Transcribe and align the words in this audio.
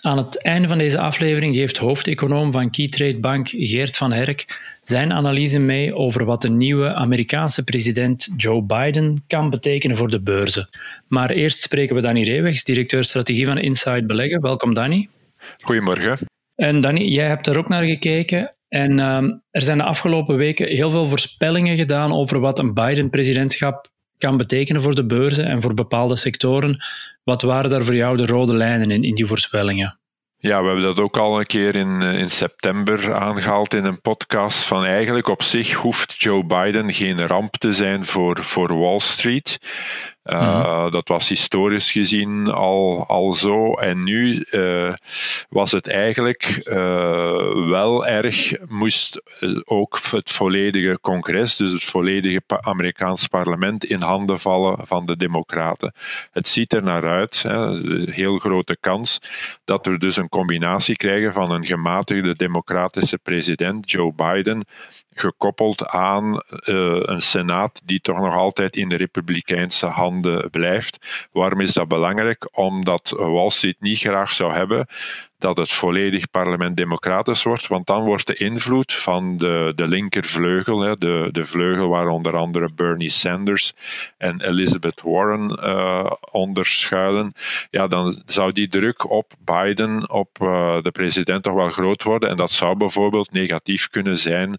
Aan 0.00 0.16
het 0.16 0.42
einde 0.42 0.68
van 0.68 0.78
deze 0.78 0.98
aflevering 0.98 1.54
geeft 1.54 1.76
hoofdeconoom 1.76 2.52
van 2.52 2.70
Keytrade 2.70 3.18
Bank 3.18 3.48
Geert 3.48 3.96
van 3.96 4.12
Herk 4.12 4.60
zijn 4.82 5.12
analyse 5.12 5.58
mee 5.58 5.94
over 5.94 6.24
wat 6.24 6.42
de 6.42 6.48
nieuwe 6.48 6.94
Amerikaanse 6.94 7.64
president 7.64 8.28
Joe 8.36 8.62
Biden 8.62 9.24
kan 9.26 9.50
betekenen 9.50 9.96
voor 9.96 10.10
de 10.10 10.20
beurzen. 10.20 10.68
Maar 11.08 11.30
eerst 11.30 11.60
spreken 11.60 11.94
we 11.94 12.02
Danny 12.02 12.22
Reewegs, 12.22 12.64
directeur 12.64 13.04
strategie 13.04 13.46
van 13.46 13.58
Inside 13.58 14.06
Beleggen. 14.06 14.40
Welkom 14.40 14.74
Danny. 14.74 15.08
Goedemorgen. 15.60 16.18
En 16.54 16.80
Danny, 16.80 17.02
jij 17.02 17.28
hebt 17.28 17.46
er 17.46 17.58
ook 17.58 17.68
naar 17.68 17.84
gekeken. 17.84 18.54
En 18.68 18.98
ehm, 18.98 19.24
er 19.50 19.62
zijn 19.62 19.78
de 19.78 19.84
afgelopen 19.84 20.36
weken 20.36 20.68
heel 20.68 20.90
veel 20.90 21.06
voorspellingen 21.06 21.76
gedaan 21.76 22.12
over 22.12 22.40
wat 22.40 22.58
een 22.58 22.74
Biden-presidentschap 22.74 23.88
kan 24.18 24.36
betekenen 24.36 24.82
voor 24.82 24.94
de 24.94 25.06
beurzen 25.06 25.46
en 25.46 25.60
voor 25.60 25.74
bepaalde 25.74 26.16
sectoren. 26.16 26.84
Wat 27.24 27.42
waren 27.42 27.70
daar 27.70 27.84
voor 27.84 27.94
jou 27.94 28.16
de 28.16 28.26
rode 28.26 28.54
lijnen 28.54 28.90
in, 28.90 29.04
in 29.04 29.14
die 29.14 29.26
voorspellingen? 29.26 29.98
Ja, 30.38 30.60
we 30.60 30.66
hebben 30.66 30.84
dat 30.84 31.00
ook 31.00 31.16
al 31.16 31.38
een 31.38 31.46
keer 31.46 31.76
in, 31.76 32.02
eh, 32.02 32.18
in 32.18 32.30
september 32.30 33.14
aangehaald 33.14 33.74
in 33.74 33.84
een 33.84 34.00
podcast. 34.00 34.58
Van 34.58 34.84
eigenlijk 34.84 35.28
op 35.28 35.42
zich 35.42 35.72
hoeft 35.72 36.22
Joe 36.22 36.44
Biden 36.44 36.92
geen 36.92 37.26
ramp 37.26 37.56
te 37.56 37.72
zijn 37.72 38.04
voor, 38.04 38.42
voor 38.42 38.78
Wall 38.78 38.98
Street. 38.98 39.58
Uh, 40.26 40.90
Dat 40.90 41.08
was 41.08 41.28
historisch 41.28 41.92
gezien 41.92 42.50
al, 42.50 43.04
al 43.06 43.32
zo. 43.32 43.74
En 43.74 44.04
nu 44.04 44.46
uh, 44.50 44.92
was 45.48 45.72
het 45.72 45.88
eigenlijk 45.88 46.62
uh, 46.64 46.76
wel 47.68 48.06
erg, 48.06 48.52
moest 48.68 49.22
ook 49.64 49.98
het 50.10 50.30
volledige 50.30 50.98
congres, 51.00 51.56
dus 51.56 51.72
het 51.72 51.84
volledige 51.84 52.42
Amerikaans 52.46 53.26
parlement, 53.26 53.84
in 53.84 54.02
handen 54.02 54.40
vallen 54.40 54.86
van 54.86 55.06
de 55.06 55.16
Democraten. 55.16 55.92
Het 56.32 56.48
ziet 56.48 56.72
er 56.72 56.82
naar 56.82 57.06
uit, 57.08 57.42
hè, 57.42 57.78
heel 58.10 58.38
grote 58.38 58.76
kans, 58.80 59.20
dat 59.64 59.86
we 59.86 59.98
dus 59.98 60.16
een 60.16 60.28
combinatie 60.28 60.96
krijgen 60.96 61.32
van 61.32 61.50
een 61.50 61.64
gematigde 61.64 62.36
democratische 62.36 63.18
president, 63.18 63.90
Joe 63.90 64.12
Biden, 64.12 64.64
gekoppeld 65.14 65.86
aan 65.86 66.42
een 66.46 67.22
senaat 67.22 67.80
die 67.84 68.00
toch 68.00 68.18
nog 68.18 68.34
altijd 68.34 68.76
in 68.76 68.88
de 68.88 68.96
republikeinse 68.96 69.86
handen 69.86 70.14
blijft. 70.50 71.28
Waarom 71.32 71.60
is 71.60 71.72
dat 71.72 71.88
belangrijk? 71.88 72.48
Omdat 72.58 73.14
Wall 73.16 73.50
Street 73.50 73.80
niet 73.80 73.98
graag 73.98 74.32
zou 74.32 74.52
hebben 74.52 74.86
dat 75.38 75.56
het 75.56 75.72
volledig 75.72 76.30
parlement 76.30 76.76
democratisch 76.76 77.42
wordt, 77.42 77.66
want 77.66 77.86
dan 77.86 78.04
wordt 78.04 78.26
de 78.26 78.34
invloed 78.34 78.92
van 78.92 79.36
de, 79.36 79.72
de 79.74 79.86
linkervleugel, 79.86 80.80
hè, 80.80 80.98
de, 80.98 81.28
de 81.30 81.44
vleugel 81.44 81.88
waar 81.88 82.08
onder 82.08 82.36
andere 82.36 82.72
Bernie 82.72 83.10
Sanders 83.10 83.74
en 84.18 84.40
Elizabeth 84.40 85.02
Warren 85.02 85.58
uh, 85.62 86.10
onder 86.30 86.66
schuilen, 86.66 87.32
ja, 87.70 87.86
dan 87.86 88.22
zou 88.26 88.52
die 88.52 88.68
druk 88.68 89.10
op 89.10 89.32
Biden, 89.38 90.10
op 90.10 90.38
uh, 90.42 90.82
de 90.82 90.90
president, 90.90 91.42
toch 91.42 91.54
wel 91.54 91.68
groot 91.68 92.02
worden. 92.02 92.30
En 92.30 92.36
dat 92.36 92.50
zou 92.50 92.76
bijvoorbeeld 92.76 93.32
negatief 93.32 93.88
kunnen 93.88 94.18
zijn, 94.18 94.58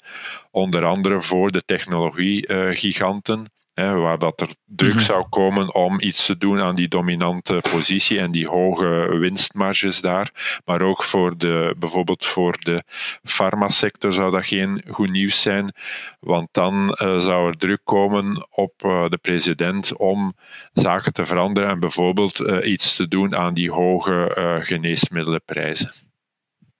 onder 0.51 0.85
andere 0.85 1.21
voor 1.21 1.51
de 1.51 1.65
technologiegiganten. 1.65 3.39
Uh, 3.39 3.45
waar 3.85 4.19
dat 4.19 4.41
er 4.41 4.49
druk 4.65 4.93
mhm. 4.93 5.03
zou 5.03 5.25
komen 5.29 5.75
om 5.75 6.01
iets 6.01 6.25
te 6.25 6.37
doen 6.37 6.61
aan 6.61 6.75
die 6.75 6.87
dominante 6.87 7.63
positie 7.71 8.19
en 8.19 8.31
die 8.31 8.47
hoge 8.47 9.17
winstmarges 9.19 10.01
daar. 10.01 10.59
Maar 10.65 10.81
ook 10.81 11.03
voor 11.03 11.37
de, 11.37 11.75
bijvoorbeeld 11.79 12.25
voor 12.25 12.57
de 12.59 12.83
farmasector 13.23 14.13
zou 14.13 14.31
dat 14.31 14.45
geen 14.45 14.83
goed 14.89 15.11
nieuws 15.11 15.41
zijn, 15.41 15.73
want 16.19 16.47
dan 16.51 16.97
uh, 17.01 17.19
zou 17.19 17.47
er 17.47 17.57
druk 17.57 17.81
komen 17.83 18.47
op 18.51 18.83
uh, 18.85 19.09
de 19.09 19.17
president 19.17 19.97
om 19.97 20.35
zaken 20.73 21.13
te 21.13 21.25
veranderen 21.25 21.69
en 21.69 21.79
bijvoorbeeld 21.79 22.39
uh, 22.39 22.71
iets 22.71 22.95
te 22.95 23.07
doen 23.07 23.35
aan 23.35 23.53
die 23.53 23.71
hoge 23.71 24.31
geneesmiddelenprijzen. 24.63 25.91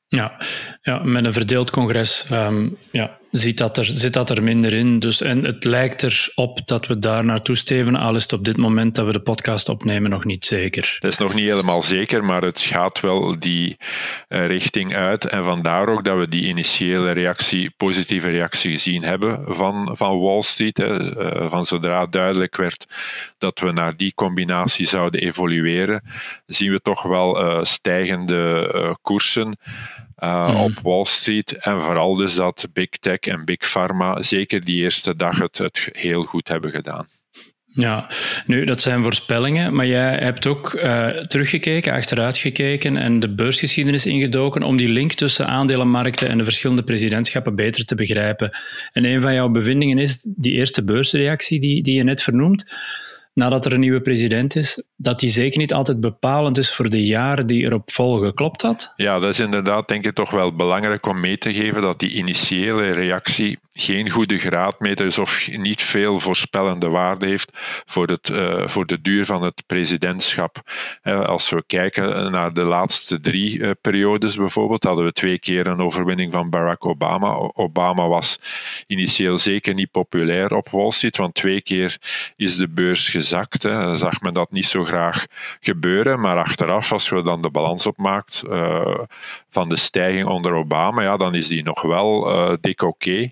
Ja, 0.08 0.38
ja, 0.82 1.04
met 1.04 1.26
een 1.26 1.34
verdeeld 1.34 1.70
congres 1.70 2.30
um, 2.32 2.78
ja, 2.92 3.18
ziet 3.32 3.58
dat 3.58 3.78
er, 3.78 3.86
zit 3.86 4.14
dat 4.14 4.30
er 4.30 4.44
minder 4.44 4.74
in. 4.74 5.00
Dus, 5.00 5.22
en 5.22 5.44
het 5.44 5.64
lijkt 5.64 6.04
erop 6.04 6.62
dat 6.66 6.88
we 6.88 7.00
daar 7.00 7.26
naartoe 7.26 7.56
steven, 7.56 7.96
al 7.96 8.16
is 8.16 8.24
het 8.24 8.34
op 8.34 8.46
dit 8.46 8.58
moment 8.58 8.96
dat 8.96 9.06
we 9.06 9.12
de 9.12 9.20
podcast 9.20 9.70
opnemen 9.70 10.10
nog 10.10 10.26
niet 10.26 10.46
zeker. 10.46 10.98
Het 11.00 11.12
is 11.12 11.18
nog 11.18 11.34
niet 11.34 11.50
helemaal 11.50 11.82
zeker, 11.82 12.24
maar 12.24 12.42
het 12.42 12.62
gaat 12.62 13.00
wel 13.00 13.40
die 13.40 13.78
uh, 14.30 14.48
richting 14.48 14.96
uit. 14.96 15.26
En 15.26 15.44
vandaar 15.44 15.90
ook 15.90 16.04
dat 16.04 16.18
we 16.18 16.28
die 16.28 16.48
initiële 16.48 17.12
reactie, 17.12 17.74
positieve 17.78 18.30
reactie 18.30 18.72
gezien 18.72 19.04
hebben 19.04 19.56
van, 19.56 19.90
van 19.98 20.20
Wall 20.20 20.42
Street. 20.42 20.78
Hè, 20.78 21.00
uh, 21.00 21.50
van 21.50 21.66
zodra 21.66 22.06
duidelijk 22.06 22.56
werd 22.56 22.86
dat 23.38 23.60
we 23.60 23.72
naar 23.72 23.98
die 23.98 24.14
combinatie 24.14 24.88
zouden 24.88 25.22
evolueren, 25.22 26.04
zien 26.46 26.72
we 26.72 26.82
toch 26.82 27.02
wel 27.02 27.44
uh, 27.44 27.64
stijgende 27.64 28.96
koersen. 29.02 29.58
Uh, 30.24 30.50
mm. 30.50 30.56
op 30.56 30.80
Wall 30.82 31.06
Street. 31.06 31.52
En 31.52 31.82
vooral 31.82 32.16
dus 32.16 32.36
dat 32.36 32.68
Big 32.74 32.90
Tech 32.90 33.20
en 33.20 33.46
Big 33.46 33.72
Pharma 33.72 34.22
zeker 34.22 34.64
die 34.64 34.82
eerste 34.82 35.16
dag 35.16 35.38
het, 35.38 35.58
het 35.58 35.90
heel 35.92 36.24
goed 36.24 36.48
hebben 36.48 36.72
gedaan. 36.72 37.06
Ja, 37.66 38.10
nu 38.46 38.66
dat 38.66 38.82
zijn 38.82 39.04
voorspellingen, 39.04 39.76
maar 39.76 39.88
jij 39.88 40.18
hebt 40.18 40.46
ook 40.46 40.74
uh, 40.74 41.08
teruggekeken, 41.08 41.94
achteruit 41.94 42.38
gekeken 42.38 42.98
en 42.98 43.20
de 43.20 43.34
beursgeschiedenis 43.34 44.06
ingedoken 44.06 44.64
om 44.64 44.78
die 44.78 44.90
link 44.90 45.14
tussen 45.14 45.48
aandelenmarkten 45.48 46.30
en 46.30 46.38
de 46.38 46.44
verschillende 46.44 46.84
presidentschappen 46.84 47.56
beter 47.56 47.86
te 47.86 47.96
begrijpen. 47.96 48.58
En 48.94 49.06
een 49.06 49.22
van 49.22 49.34
jouw 49.34 49.50
bevindingen 49.50 49.98
is 49.98 50.26
die 50.36 50.54
eerste 50.54 50.84
beursreactie 50.84 51.60
die, 51.60 51.84
die 51.84 51.96
je 51.96 52.04
net 52.04 52.22
vernoemt 52.22 52.76
nadat 53.38 53.66
er 53.66 53.74
een 53.74 53.80
nieuwe 53.80 54.02
president 54.02 54.56
is, 54.56 54.84
dat 54.96 55.20
die 55.20 55.30
zeker 55.30 55.60
niet 55.60 55.74
altijd 55.74 56.00
bepalend 56.00 56.58
is 56.58 56.74
voor 56.74 56.90
de 56.90 57.06
jaren 57.06 57.48
die 57.48 57.64
erop 57.64 57.92
volgen. 57.92 58.34
Klopt 58.34 58.62
dat? 58.62 58.94
Ja, 58.96 59.20
dat 59.20 59.30
is 59.30 59.40
inderdaad 59.40 59.88
denk 59.88 60.06
ik 60.06 60.16
toch 60.16 60.32
wel 60.32 60.56
belangrijk 60.56 61.06
om 61.06 61.20
mee 61.20 61.38
te 61.38 61.54
geven 61.54 61.82
dat 61.82 62.00
die 62.00 62.12
initiële 62.12 62.92
reactie 62.92 63.60
geen 63.78 64.10
goede 64.10 64.38
graadmeter 64.38 65.22
of 65.22 65.48
niet 65.48 65.84
veel 65.84 66.20
voorspellende 66.20 66.90
waarde 66.90 67.26
heeft 67.26 67.52
voor, 67.86 68.08
het, 68.08 68.30
uh, 68.30 68.68
voor 68.68 68.86
de 68.86 69.02
duur 69.02 69.26
van 69.26 69.44
het 69.44 69.64
presidentschap. 69.66 70.62
Uh, 71.04 71.26
als 71.26 71.50
we 71.50 71.64
kijken 71.68 72.32
naar 72.32 72.54
de 72.54 72.64
laatste 72.64 73.20
drie 73.20 73.58
uh, 73.58 73.72
periodes 73.82 74.36
bijvoorbeeld, 74.36 74.84
hadden 74.84 75.06
we 75.06 75.12
twee 75.12 75.40
keer 75.40 75.68
een 75.68 75.82
overwinning 75.82 76.32
van 76.32 76.50
Barack 76.50 76.86
Obama. 76.86 77.34
Obama 77.54 78.08
was 78.08 78.40
initieel 78.88 79.38
zeker 79.38 79.74
niet 79.74 79.92
populair 79.92 80.56
op 80.56 80.70
Wall 80.70 80.92
Street, 80.92 81.18
want 81.18 81.34
twee 81.34 81.62
keer 81.62 81.98
is 82.36 82.56
de 82.56 82.70
beurs 82.70 83.10
gezakt. 83.10 83.64
Hè. 83.64 83.96
Zag 83.96 84.22
men 84.22 84.34
dat 84.34 84.52
niet 84.52 84.66
zo 84.66 84.84
graag 84.84 85.26
gebeuren, 85.60 86.20
maar 86.20 86.38
achteraf, 86.38 86.92
als 86.92 87.10
we 87.10 87.22
dan 87.22 87.42
de 87.42 87.50
balans 87.50 87.88
opmaakt 87.88 88.44
van 89.50 89.70
de 89.70 89.78
stijging 89.78 90.28
onder 90.28 90.54
Obama, 90.54 91.02
ja, 91.02 91.18
dan 91.18 91.36
is 91.36 91.48
die 91.48 91.64
nog 91.64 91.82
wel 91.82 92.58
dik 92.62 92.82
oké. 92.82 93.32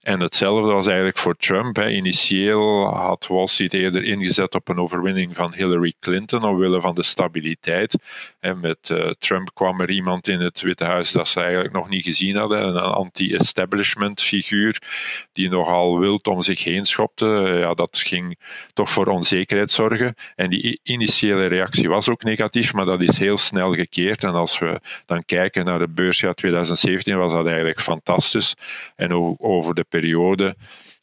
En 0.00 0.20
hetzelfde 0.20 0.72
was 0.72 0.86
eigenlijk 0.86 1.18
voor 1.18 1.36
Trump. 1.36 1.76
Hè. 1.76 1.90
Initieel 1.90 2.94
had 2.94 3.26
Wall 3.26 3.46
Street 3.46 3.74
eerder 3.74 4.04
ingezet 4.04 4.54
op 4.54 4.68
een 4.68 4.78
overwinning 4.78 5.36
van 5.36 5.54
Hillary 5.54 5.94
Clinton 6.00 6.44
omwille 6.44 6.80
van 6.80 6.94
de 6.94 7.02
stabiliteit. 7.02 7.96
En 8.38 8.60
met 8.60 8.88
uh, 8.88 9.10
Trump 9.18 9.54
kwam 9.54 9.80
er 9.80 9.90
iemand 9.90 10.28
in 10.28 10.40
het 10.40 10.60
Witte 10.60 10.84
Huis 10.84 11.12
dat 11.12 11.28
ze 11.28 11.40
eigenlijk 11.40 11.72
nog 11.72 11.88
niet 11.88 12.04
gezien 12.04 12.36
hadden. 12.36 12.66
Een 12.66 12.76
anti-establishment 12.76 14.22
figuur 14.22 14.82
die 15.32 15.48
nogal 15.48 15.98
wild 15.98 16.26
om 16.26 16.42
zich 16.42 16.64
heen 16.64 16.84
schopte. 16.84 17.56
Ja, 17.58 17.74
dat 17.74 17.98
ging 17.98 18.38
toch 18.72 18.90
voor 18.90 19.06
onzekerheid 19.06 19.70
zorgen. 19.70 20.14
En 20.36 20.50
die 20.50 20.80
initiële 20.82 21.46
reactie 21.46 21.88
was 21.88 22.08
ook 22.08 22.22
negatief, 22.22 22.72
maar 22.72 22.84
dat 22.84 23.00
is 23.00 23.18
heel 23.18 23.38
snel 23.38 23.74
gekeerd. 23.74 24.24
En 24.24 24.34
als 24.34 24.58
we 24.58 24.80
dan 25.06 25.24
kijken 25.24 25.64
naar 25.64 25.78
de 25.78 25.88
beursjaar 25.88 26.34
2017, 26.34 27.16
was 27.16 27.32
dat 27.32 27.46
eigenlijk 27.46 27.80
fantastisch. 27.80 28.54
En 28.96 29.36
over 29.38 29.74
de 29.74 29.84
periode 29.90 30.56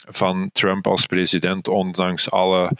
van 0.10 0.50
Trump 0.54 0.88
als 0.88 1.06
president, 1.06 1.68
ondanks 1.68 2.32
alle 2.32 2.72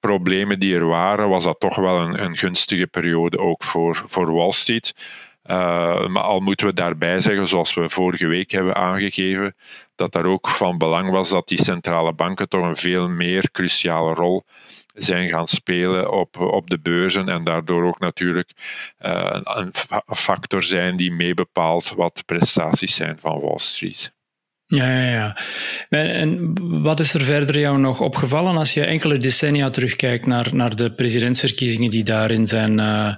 problemen 0.00 0.58
die 0.58 0.74
er 0.74 0.86
waren, 0.86 1.28
was 1.28 1.44
dat 1.44 1.60
toch 1.60 1.76
wel 1.76 2.00
een, 2.00 2.24
een 2.24 2.36
gunstige 2.36 2.86
periode 2.86 3.38
ook 3.38 3.64
voor, 3.64 4.02
voor 4.06 4.32
Wall 4.32 4.52
Street. 4.52 4.94
Uh, 5.46 6.06
maar 6.06 6.22
al 6.22 6.40
moeten 6.40 6.66
we 6.66 6.72
daarbij 6.72 7.20
zeggen, 7.20 7.48
zoals 7.48 7.74
we 7.74 7.88
vorige 7.88 8.26
week 8.26 8.50
hebben 8.50 8.74
aangegeven, 8.74 9.54
dat 9.94 10.12
daar 10.12 10.24
ook 10.24 10.48
van 10.48 10.78
belang 10.78 11.10
was 11.10 11.28
dat 11.28 11.48
die 11.48 11.64
centrale 11.64 12.12
banken 12.12 12.48
toch 12.48 12.64
een 12.64 12.76
veel 12.76 13.08
meer 13.08 13.50
cruciale 13.50 14.14
rol 14.14 14.44
zijn 14.94 15.28
gaan 15.28 15.46
spelen 15.46 16.12
op, 16.12 16.40
op 16.40 16.70
de 16.70 16.78
beurzen 16.78 17.28
en 17.28 17.44
daardoor 17.44 17.84
ook 17.84 17.98
natuurlijk 17.98 18.50
uh, 19.00 19.40
een 19.44 19.72
factor 20.16 20.62
zijn 20.62 20.96
die 20.96 21.12
meebepaalt 21.12 21.92
wat 21.96 22.22
prestaties 22.26 22.94
zijn 22.94 23.18
van 23.18 23.40
Wall 23.40 23.58
Street. 23.58 24.12
Ja, 24.66 25.00
ja, 25.00 25.10
ja. 25.10 25.36
En 25.88 26.54
wat 26.82 27.00
is 27.00 27.14
er 27.14 27.20
verder 27.20 27.58
jou 27.58 27.78
nog 27.78 28.00
opgevallen 28.00 28.56
als 28.56 28.74
je 28.74 28.84
enkele 28.84 29.16
decennia 29.16 29.70
terugkijkt 29.70 30.26
naar, 30.26 30.48
naar 30.52 30.76
de 30.76 30.92
presidentsverkiezingen 30.94 31.90
die 31.90 32.02
daarin 32.02 32.46
zijn, 32.46 32.78
uh, 32.78 33.14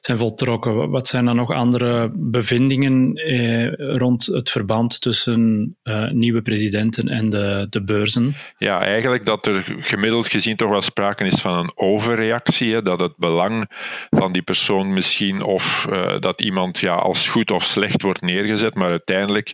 zijn 0.00 0.18
voltrokken? 0.18 0.90
Wat 0.90 1.08
zijn 1.08 1.24
dan 1.24 1.36
nog 1.36 1.52
andere 1.52 2.10
bevindingen 2.14 3.14
eh, 3.14 3.72
rond 3.96 4.26
het 4.26 4.50
verband 4.50 5.00
tussen 5.00 5.76
uh, 5.82 6.10
nieuwe 6.10 6.42
presidenten 6.42 7.08
en 7.08 7.30
de, 7.30 7.66
de 7.70 7.84
beurzen? 7.84 8.34
Ja, 8.58 8.82
eigenlijk 8.82 9.26
dat 9.26 9.46
er 9.46 9.64
gemiddeld 9.80 10.28
gezien 10.28 10.56
toch 10.56 10.70
wel 10.70 10.82
sprake 10.82 11.24
is 11.24 11.40
van 11.40 11.58
een 11.58 11.72
overreactie. 11.74 12.82
Dat 12.82 13.00
het 13.00 13.16
belang 13.16 13.70
van 14.10 14.32
die 14.32 14.42
persoon 14.42 14.92
misschien 14.92 15.42
of 15.42 15.86
uh, 15.90 16.18
dat 16.18 16.40
iemand 16.40 16.78
ja, 16.78 16.94
als 16.94 17.28
goed 17.28 17.50
of 17.50 17.64
slecht 17.64 18.02
wordt 18.02 18.20
neergezet, 18.20 18.74
maar 18.74 18.90
uiteindelijk 18.90 19.52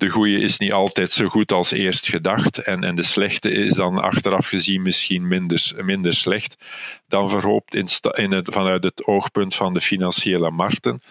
de 0.00 0.08
goede 0.08 0.38
is 0.38 0.58
niet 0.58 0.72
altijd 0.72 1.10
zo 1.10 1.28
goed 1.28 1.52
als 1.52 1.70
eerst 1.70 2.08
gedacht. 2.08 2.58
En, 2.58 2.84
en 2.84 2.94
de 2.94 3.02
slechte 3.02 3.50
is 3.50 3.72
dan 3.72 3.98
achteraf 3.98 4.46
gezien 4.46 4.82
misschien 4.82 5.28
minder, 5.28 5.72
minder 5.76 6.14
slecht 6.14 6.56
dan 7.08 7.28
verhoopt 7.28 7.74
in, 7.74 7.88
in 8.12 8.32
het, 8.32 8.48
vanuit 8.52 8.84
het 8.84 9.06
oogpunt 9.06 9.54
van 9.54 9.74
de 9.74 9.80
financiële 9.80 10.50
markten. 10.50 11.02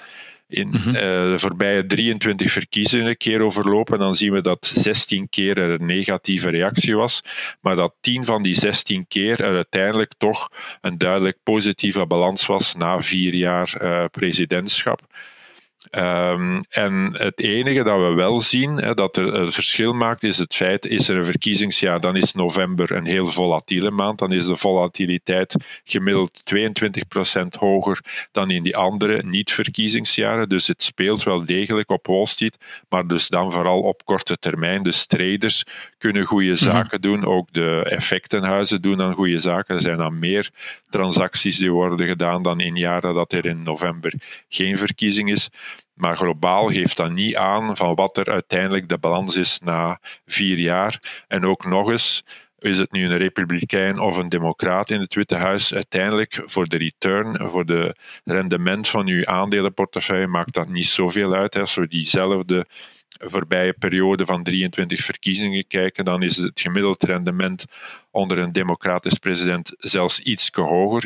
In 0.47 0.67
mm 0.67 0.93
de 0.93 1.39
voorbije 1.39 1.85
23 1.85 2.51
verkiezingen 2.51 3.17
keer 3.17 3.41
overlopen, 3.41 3.99
dan 3.99 4.15
zien 4.15 4.31
we 4.31 4.41
dat 4.41 4.65
16 4.65 5.29
keer 5.29 5.57
er 5.57 5.69
een 5.79 5.85
negatieve 5.85 6.49
reactie 6.49 6.95
was, 6.95 7.21
maar 7.61 7.75
dat 7.75 7.93
10 8.01 8.25
van 8.25 8.43
die 8.43 8.55
16 8.55 9.07
keer 9.07 9.41
er 9.41 9.55
uiteindelijk 9.55 10.13
toch 10.17 10.49
een 10.81 10.97
duidelijk 10.97 11.37
positieve 11.43 12.05
balans 12.05 12.45
was 12.45 12.75
na 12.75 13.01
vier 13.01 13.33
jaar 13.33 13.77
uh, 13.81 14.05
presidentschap. 14.11 15.01
Um, 15.91 16.63
en 16.69 17.09
het 17.13 17.39
enige 17.39 17.83
dat 17.83 17.99
we 17.99 18.13
wel 18.13 18.41
zien, 18.41 18.75
hè, 18.75 18.93
dat 18.93 19.17
er 19.17 19.33
een 19.33 19.51
verschil 19.51 19.93
maakt, 19.93 20.23
is 20.23 20.37
het 20.37 20.55
feit, 20.55 20.85
is 20.85 21.09
er 21.09 21.17
een 21.17 21.25
verkiezingsjaar, 21.25 21.99
dan 21.99 22.15
is 22.15 22.33
november 22.33 22.91
een 22.91 23.05
heel 23.05 23.27
volatiele 23.27 23.91
maand, 23.91 24.19
dan 24.19 24.31
is 24.31 24.45
de 24.45 24.57
volatiliteit 24.57 25.55
gemiddeld 25.83 26.43
22% 26.55 27.59
hoger 27.59 28.27
dan 28.31 28.51
in 28.51 28.63
die 28.63 28.77
andere 28.77 29.23
niet-verkiezingsjaren. 29.23 30.49
Dus 30.49 30.67
het 30.67 30.83
speelt 30.83 31.23
wel 31.23 31.45
degelijk 31.45 31.89
op 31.89 32.07
Wall 32.07 32.25
Street, 32.25 32.57
maar 32.89 33.07
dus 33.07 33.27
dan 33.27 33.51
vooral 33.51 33.79
op 33.79 34.05
korte 34.05 34.37
termijn. 34.37 34.83
Dus 34.83 35.05
traders 35.05 35.63
kunnen 35.97 36.25
goede 36.25 36.51
mhm. 36.51 36.63
zaken 36.63 37.01
doen, 37.01 37.25
ook 37.25 37.53
de 37.53 37.85
effectenhuizen 37.89 38.81
doen 38.81 38.97
dan 38.97 39.13
goede 39.13 39.39
zaken. 39.39 39.75
Er 39.75 39.81
zijn 39.81 39.97
dan 39.97 40.19
meer 40.19 40.49
transacties 40.89 41.57
die 41.57 41.71
worden 41.71 42.07
gedaan 42.07 42.43
dan 42.43 42.59
in 42.59 42.75
jaren 42.75 43.13
dat 43.13 43.33
er 43.33 43.45
in 43.45 43.63
november 43.63 44.13
geen 44.49 44.77
verkiezing 44.77 45.31
is. 45.31 45.49
Maar 45.99 46.15
globaal 46.15 46.67
geeft 46.67 46.97
dat 46.97 47.11
niet 47.11 47.35
aan 47.35 47.77
van 47.77 47.95
wat 47.95 48.17
er 48.17 48.31
uiteindelijk 48.31 48.89
de 48.89 48.97
balans 48.97 49.35
is 49.35 49.59
na 49.59 49.99
vier 50.25 50.59
jaar. 50.59 51.23
En 51.27 51.45
ook 51.45 51.65
nog 51.65 51.89
eens, 51.89 52.23
is 52.59 52.77
het 52.77 52.91
nu 52.91 53.05
een 53.05 53.17
republikein 53.17 53.99
of 53.99 54.17
een 54.17 54.29
democraat 54.29 54.89
in 54.89 54.99
het 54.99 55.15
Witte 55.15 55.35
Huis, 55.35 55.73
uiteindelijk 55.73 56.43
voor 56.45 56.67
de 56.67 56.77
return, 56.77 57.49
voor 57.49 57.65
de 57.65 57.95
rendement 58.23 58.87
van 58.87 59.07
uw 59.07 59.25
aandelenportefeuille, 59.25 60.27
maakt 60.27 60.53
dat 60.53 60.67
niet 60.67 60.87
zoveel 60.87 61.33
uit. 61.33 61.55
Als 61.55 61.75
we 61.75 61.87
diezelfde 61.87 62.65
voorbije 63.09 63.73
periode 63.73 64.25
van 64.25 64.43
23 64.43 65.01
verkiezingen 65.01 65.67
kijken, 65.67 66.05
dan 66.05 66.23
is 66.23 66.37
het 66.37 66.59
gemiddeld 66.59 67.03
rendement 67.03 67.65
onder 68.11 68.37
een 68.37 68.51
democratisch 68.51 69.17
president 69.17 69.73
zelfs 69.77 70.19
iets 70.19 70.49
hoger, 70.53 71.03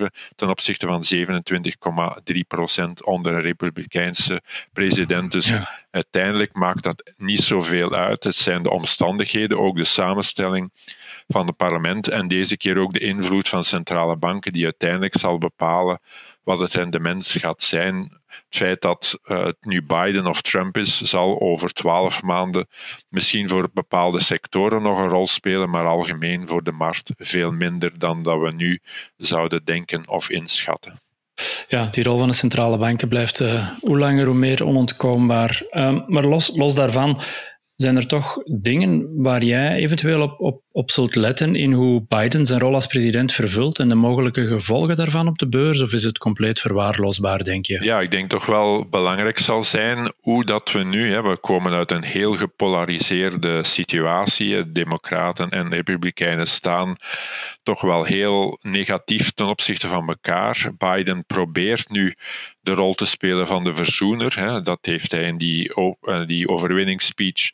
27,7 0.00 0.06
ten 0.36 0.48
opzichte 0.48 0.86
van 0.86 1.04
27,3 2.32 2.38
procent 2.48 3.04
onder 3.04 3.34
een 3.34 3.40
republikeinse 3.40 4.42
president. 4.72 5.32
Dus 5.32 5.52
uiteindelijk 5.90 6.52
maakt 6.52 6.82
dat 6.82 7.12
niet 7.16 7.42
zoveel 7.42 7.94
uit. 7.94 8.24
Het 8.24 8.36
zijn 8.36 8.62
de 8.62 8.70
omstandigheden, 8.70 9.58
ook 9.58 9.76
de 9.76 9.84
samenstelling 9.84 10.72
van 11.26 11.46
het 11.46 11.56
parlement 11.56 12.08
en 12.08 12.28
deze 12.28 12.56
keer 12.56 12.78
ook 12.78 12.92
de 12.92 13.00
invloed 13.00 13.48
van 13.48 13.64
centrale 13.64 14.16
banken 14.16 14.52
die 14.52 14.64
uiteindelijk 14.64 15.16
zal 15.18 15.38
bepalen 15.38 16.00
wat 16.42 16.58
het 16.58 16.74
rendement 16.74 17.26
gaat 17.26 17.62
zijn. 17.62 18.20
Het 18.46 18.56
feit 18.56 18.80
dat 18.80 19.18
het 19.22 19.56
nu 19.60 19.82
Biden 19.82 20.26
of 20.26 20.42
Trump 20.42 20.76
is, 20.76 21.00
zal 21.00 21.40
over 21.40 21.72
twaalf 21.72 22.22
maanden 22.22 22.66
misschien 23.08 23.48
voor 23.48 23.68
bepaalde 23.72 24.20
sectoren 24.20 24.82
nog 24.82 24.98
een 24.98 25.08
rol 25.08 25.26
spelen, 25.26 25.70
maar 25.70 25.86
algemeen 25.86 26.46
voor 26.46 26.62
de 26.62 26.72
markt 26.72 27.12
veel 27.16 27.50
minder 27.50 27.98
dan 27.98 28.22
dat 28.22 28.40
we 28.40 28.52
nu 28.52 28.80
zouden 29.16 29.64
denken 29.64 30.08
of 30.08 30.30
inschatten. 30.30 31.00
Ja, 31.68 31.86
die 31.86 32.04
rol 32.04 32.18
van 32.18 32.28
de 32.28 32.34
centrale 32.34 32.78
banken 32.78 33.08
blijft 33.08 33.40
uh, 33.40 33.68
hoe 33.80 33.98
langer 33.98 34.26
hoe 34.26 34.34
meer 34.34 34.64
onontkoombaar. 34.64 35.62
Um, 35.70 36.04
maar 36.06 36.24
los, 36.24 36.50
los 36.54 36.74
daarvan, 36.74 37.20
zijn 37.82 37.96
er 37.96 38.06
toch 38.06 38.36
dingen 38.44 39.22
waar 39.22 39.44
jij 39.44 39.72
eventueel 39.72 40.22
op, 40.22 40.40
op, 40.40 40.62
op 40.72 40.90
zult 40.90 41.14
letten 41.14 41.54
in 41.54 41.72
hoe 41.72 42.04
Biden 42.08 42.46
zijn 42.46 42.60
rol 42.60 42.74
als 42.74 42.86
president 42.86 43.32
vervult 43.32 43.78
en 43.78 43.88
de 43.88 43.94
mogelijke 43.94 44.46
gevolgen 44.46 44.96
daarvan 44.96 45.28
op 45.28 45.38
de 45.38 45.48
beurs? 45.48 45.82
Of 45.82 45.92
is 45.92 46.04
het 46.04 46.18
compleet 46.18 46.60
verwaarloosbaar, 46.60 47.44
denk 47.44 47.66
je? 47.66 47.84
Ja, 47.84 48.00
ik 48.00 48.10
denk 48.10 48.30
toch 48.30 48.46
wel 48.46 48.88
belangrijk 48.88 49.38
zal 49.38 49.64
zijn 49.64 50.12
hoe 50.20 50.44
dat 50.44 50.72
we 50.72 50.84
nu, 50.84 51.12
hè, 51.12 51.22
we 51.22 51.36
komen 51.36 51.72
uit 51.72 51.90
een 51.90 52.04
heel 52.04 52.32
gepolariseerde 52.32 53.64
situatie. 53.64 54.72
Democraten 54.72 55.50
en 55.50 55.70
Republikeinen 55.70 56.46
staan 56.46 56.96
toch 57.62 57.80
wel 57.80 58.04
heel 58.04 58.58
negatief 58.62 59.30
ten 59.30 59.46
opzichte 59.46 59.88
van 59.88 60.08
elkaar. 60.08 60.70
Biden 60.78 61.24
probeert 61.26 61.90
nu 61.90 62.14
de 62.68 62.74
rol 62.74 62.94
te 62.94 63.04
spelen 63.04 63.46
van 63.46 63.64
de 63.64 63.74
verzoener. 63.74 64.38
Hè. 64.38 64.62
Dat 64.62 64.78
heeft 64.82 65.12
hij 65.12 65.22
in 65.22 65.38
die, 65.38 65.72
uh, 65.76 66.26
die 66.26 66.48
overwinningsspeech 66.48 67.52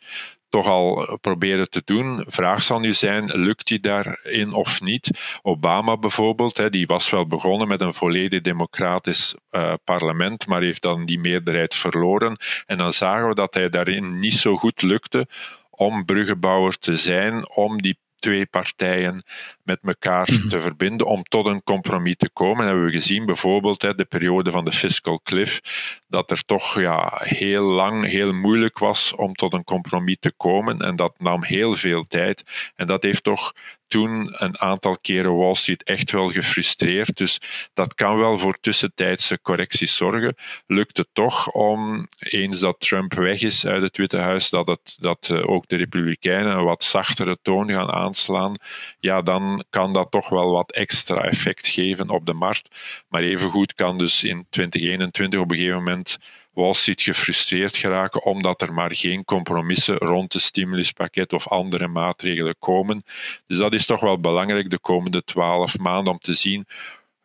toch 0.49 0.67
al 0.67 1.19
proberen 1.21 1.71
te 1.71 1.83
doen. 1.85 2.25
Vraag 2.27 2.63
zal 2.63 2.81
nu 2.81 2.93
zijn, 2.93 3.25
lukt 3.25 3.69
hij 3.69 3.81
daarin 3.81 4.53
of 4.53 4.81
niet? 4.81 5.39
Obama 5.43 5.97
bijvoorbeeld, 5.97 6.73
die 6.73 6.87
was 6.87 7.11
wel 7.11 7.27
begonnen 7.27 7.69
met 7.69 7.81
een 7.81 7.95
volledig 7.95 8.41
democratisch 8.41 9.35
uh, 9.51 9.73
parlement, 9.85 10.47
maar 10.47 10.63
heeft 10.63 10.83
dan 10.83 11.07
die 11.07 11.19
meerderheid 11.19 11.75
verloren. 11.75 12.37
En 12.67 12.77
dan 12.77 12.93
zagen 12.93 13.29
we 13.29 13.35
dat 13.35 13.55
hij 13.55 13.69
daarin 13.69 14.19
niet 14.19 14.35
zo 14.35 14.57
goed 14.57 14.83
lukte 14.83 15.27
om 15.71 16.05
bruggenbouwer 16.05 16.79
te 16.79 16.97
zijn, 16.97 17.51
om 17.51 17.83
die 17.83 17.99
twee 18.25 18.47
partijen 18.47 19.23
met 19.63 19.79
elkaar 19.83 20.29
mhm. 20.33 20.49
te 20.49 20.61
verbinden 20.61 21.07
om 21.07 21.23
tot 21.23 21.47
een 21.47 21.63
compromis 21.63 22.17
te 22.17 22.31
komen. 22.31 22.61
En 22.61 22.67
hebben 22.67 22.85
we 22.85 22.93
gezien 22.93 23.27
bijvoorbeeld 23.27 23.83
hè, 23.83 23.95
de 23.95 24.05
periode 24.05 24.51
van 24.51 24.65
de 24.65 24.73
fiscal 24.73 25.21
cliff, 25.23 25.61
dat 26.09 26.31
er 26.31 26.45
toch 26.45 26.81
ja, 26.81 27.13
heel 27.15 27.63
lang 27.63 28.05
heel 28.05 28.33
moeilijk 28.33 28.79
was 28.79 29.15
om 29.15 29.35
tot 29.35 29.53
een 29.53 29.65
compromis 29.65 30.17
te 30.21 30.33
komen. 30.37 30.79
En 30.79 30.97
dat 30.97 31.15
nam 31.19 31.45
heel 31.45 31.75
veel 31.75 32.05
tijd. 32.05 32.43
En 32.75 32.87
dat 32.87 33.03
heeft 33.03 33.23
toch 33.23 33.53
toen 33.95 34.35
een 34.43 34.61
aantal 34.61 34.99
keren 35.01 35.37
Wall 35.37 35.55
Street 35.55 35.83
echt 35.83 36.11
wel 36.11 36.29
gefrustreerd. 36.29 37.17
Dus 37.17 37.41
dat 37.75 37.95
kan 37.95 38.19
wel 38.19 38.39
voor 38.39 38.59
tussentijdse 38.61 39.41
correcties 39.43 39.97
zorgen. 39.97 40.35
Lukt 40.67 40.97
het 40.97 41.09
toch 41.13 41.51
om, 41.51 42.09
eens 42.19 42.61
dat 42.61 42.81
Trump 42.81 43.15
weg 43.15 43.43
is 43.43 43.67
uit 43.67 43.83
het 43.83 43.97
Witte 43.97 44.17
Huis, 44.17 44.51
dat, 44.51 44.67
het, 44.67 44.97
dat 45.01 45.29
eh, 45.31 45.49
ook 45.49 45.69
de 45.69 45.77
Republikeinen 45.77 46.57
een 46.57 46.65
wat 46.65 46.85
zachtere 46.85 47.39
toon 47.43 47.71
gaan 47.71 47.91
aanslaan, 47.91 48.55
ja, 48.99 49.23
dan 49.23 49.65
kan 49.71 49.93
dat 49.93 50.11
toch 50.11 50.29
wel 50.29 50.51
wat 50.51 50.73
extra 50.73 51.23
effect 51.23 51.67
geven 51.67 52.11
op 52.11 52.27
de 52.27 52.35
markt. 52.35 52.79
Maar 53.09 53.23
evengoed 53.23 53.75
kan 53.75 53.99
dus 53.99 54.25
in 54.25 54.47
2021 54.51 55.41
op 55.41 55.51
een 55.51 55.57
gegeven 55.57 55.83
moment 55.83 56.19
Wall 56.55 56.75
Street 56.75 57.03
gefrustreerd 57.03 57.77
geraken 57.77 58.25
omdat 58.25 58.63
er 58.63 58.73
maar 58.73 58.95
geen 58.95 59.25
compromissen 59.25 59.97
rond 59.97 60.33
het 60.33 60.43
stimuluspakket 60.43 61.33
of 61.33 61.49
andere 61.49 61.89
maatregelen 61.89 62.57
komen. 62.59 63.05
Dus 63.47 63.59
dat 63.59 63.75
is 63.75 63.87
toch 63.87 64.01
wel 64.01 64.21
belangrijk 64.21 64.71
de 64.71 64.79
komende 64.79 65.25
twaalf 65.25 65.79
maanden 65.79 66.13
om 66.13 66.19
te 66.19 66.35
zien 66.35 66.67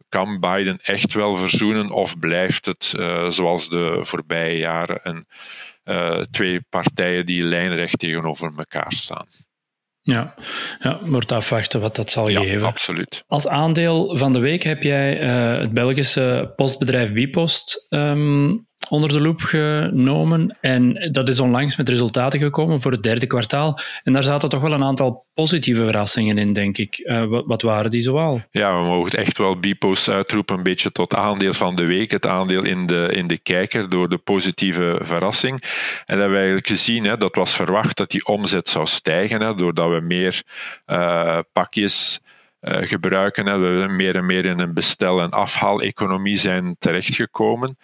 kan 0.09 0.39
Biden 0.39 0.79
echt 0.81 1.13
wel 1.13 1.35
verzoenen 1.35 1.91
of 1.91 2.19
blijft 2.19 2.65
het 2.65 2.93
uh, 2.97 3.29
zoals 3.29 3.69
de 3.69 3.97
voorbije 4.01 4.57
jaren 4.57 4.99
een, 5.03 5.27
uh, 5.85 6.21
twee 6.31 6.61
partijen 6.69 7.25
die 7.25 7.41
lijnrecht 7.41 7.99
tegenover 7.99 8.53
elkaar 8.57 8.91
staan. 8.91 9.25
Ja, 10.01 10.35
ja 10.79 10.99
wordt 11.05 11.31
afwachten 11.31 11.81
wat 11.81 11.95
dat 11.95 12.09
zal 12.09 12.27
ja, 12.27 12.41
geven. 12.41 12.67
absoluut. 12.67 13.23
Als 13.27 13.47
aandeel 13.47 14.17
van 14.17 14.33
de 14.33 14.39
week 14.39 14.63
heb 14.63 14.83
jij 14.83 15.21
uh, 15.21 15.61
het 15.61 15.73
Belgische 15.73 16.53
postbedrijf 16.55 17.13
Bipost 17.13 17.85
um, 17.89 18.67
onder 18.89 19.09
de 19.09 19.21
loep 19.21 19.41
genomen. 19.41 20.57
En 20.61 21.09
dat 21.11 21.29
is 21.29 21.39
onlangs 21.39 21.75
met 21.75 21.89
resultaten 21.89 22.39
gekomen 22.39 22.81
voor 22.81 22.91
het 22.91 23.03
derde 23.03 23.27
kwartaal. 23.27 23.79
En 24.03 24.13
daar 24.13 24.23
zaten 24.23 24.49
toch 24.49 24.61
wel 24.61 24.73
een 24.73 24.83
aantal 24.83 25.25
positieve 25.33 25.83
verrassingen 25.83 26.37
in, 26.37 26.53
denk 26.53 26.77
ik. 26.77 26.99
Uh, 27.03 27.23
wat, 27.23 27.43
wat, 27.45 27.61
waren 27.61 27.91
die 27.91 28.01
zoal? 28.01 28.41
Ja, 28.51 28.79
we 28.79 28.85
mogen 28.85 29.19
echt 29.19 29.37
wel 29.37 29.59
Bipost 29.59 30.09
uitroepen 30.09 30.57
een 30.57 30.63
beetje 30.63 30.91
tot 30.91 31.15
aandeel 31.15 31.53
van 31.53 31.75
de 31.75 31.85
week. 31.85 32.11
Het 32.11 32.27
aandeel 32.27 32.63
in 32.63 32.87
de, 32.87 33.09
in 33.13 33.27
de 33.27 33.37
kijker 33.37 33.89
door 33.89 34.09
de 34.09 34.17
positieve 34.17 34.99
verrassing. 35.01 35.61
En 35.61 35.69
dat 36.05 36.17
hebben 36.17 36.29
we 36.29 36.37
eigenlijk 36.37 36.67
gezien, 36.67 37.03
hè, 37.03 37.17
dat 37.17 37.35
was 37.35 37.55
verwacht 37.55 37.97
dat 37.97 38.11
die 38.11 38.25
omzet 38.25 38.69
zou 38.69 38.85
stijgen, 38.85 39.41
hè, 39.41 39.55
doordat 39.55 39.89
we 39.89 39.99
meer 39.99 40.43
uh, 40.87 41.39
pakjes 41.53 42.19
gebruiken. 42.61 43.45
Hè. 43.45 43.57
We 43.57 43.87
meer 43.87 44.15
en 44.15 44.25
meer 44.25 44.45
in 44.45 44.59
een 44.59 44.73
bestel- 44.73 45.21
en 45.21 45.31
afhaaleconomie 45.31 46.37
zijn 46.37 46.75
terechtgekomen. 46.79 47.77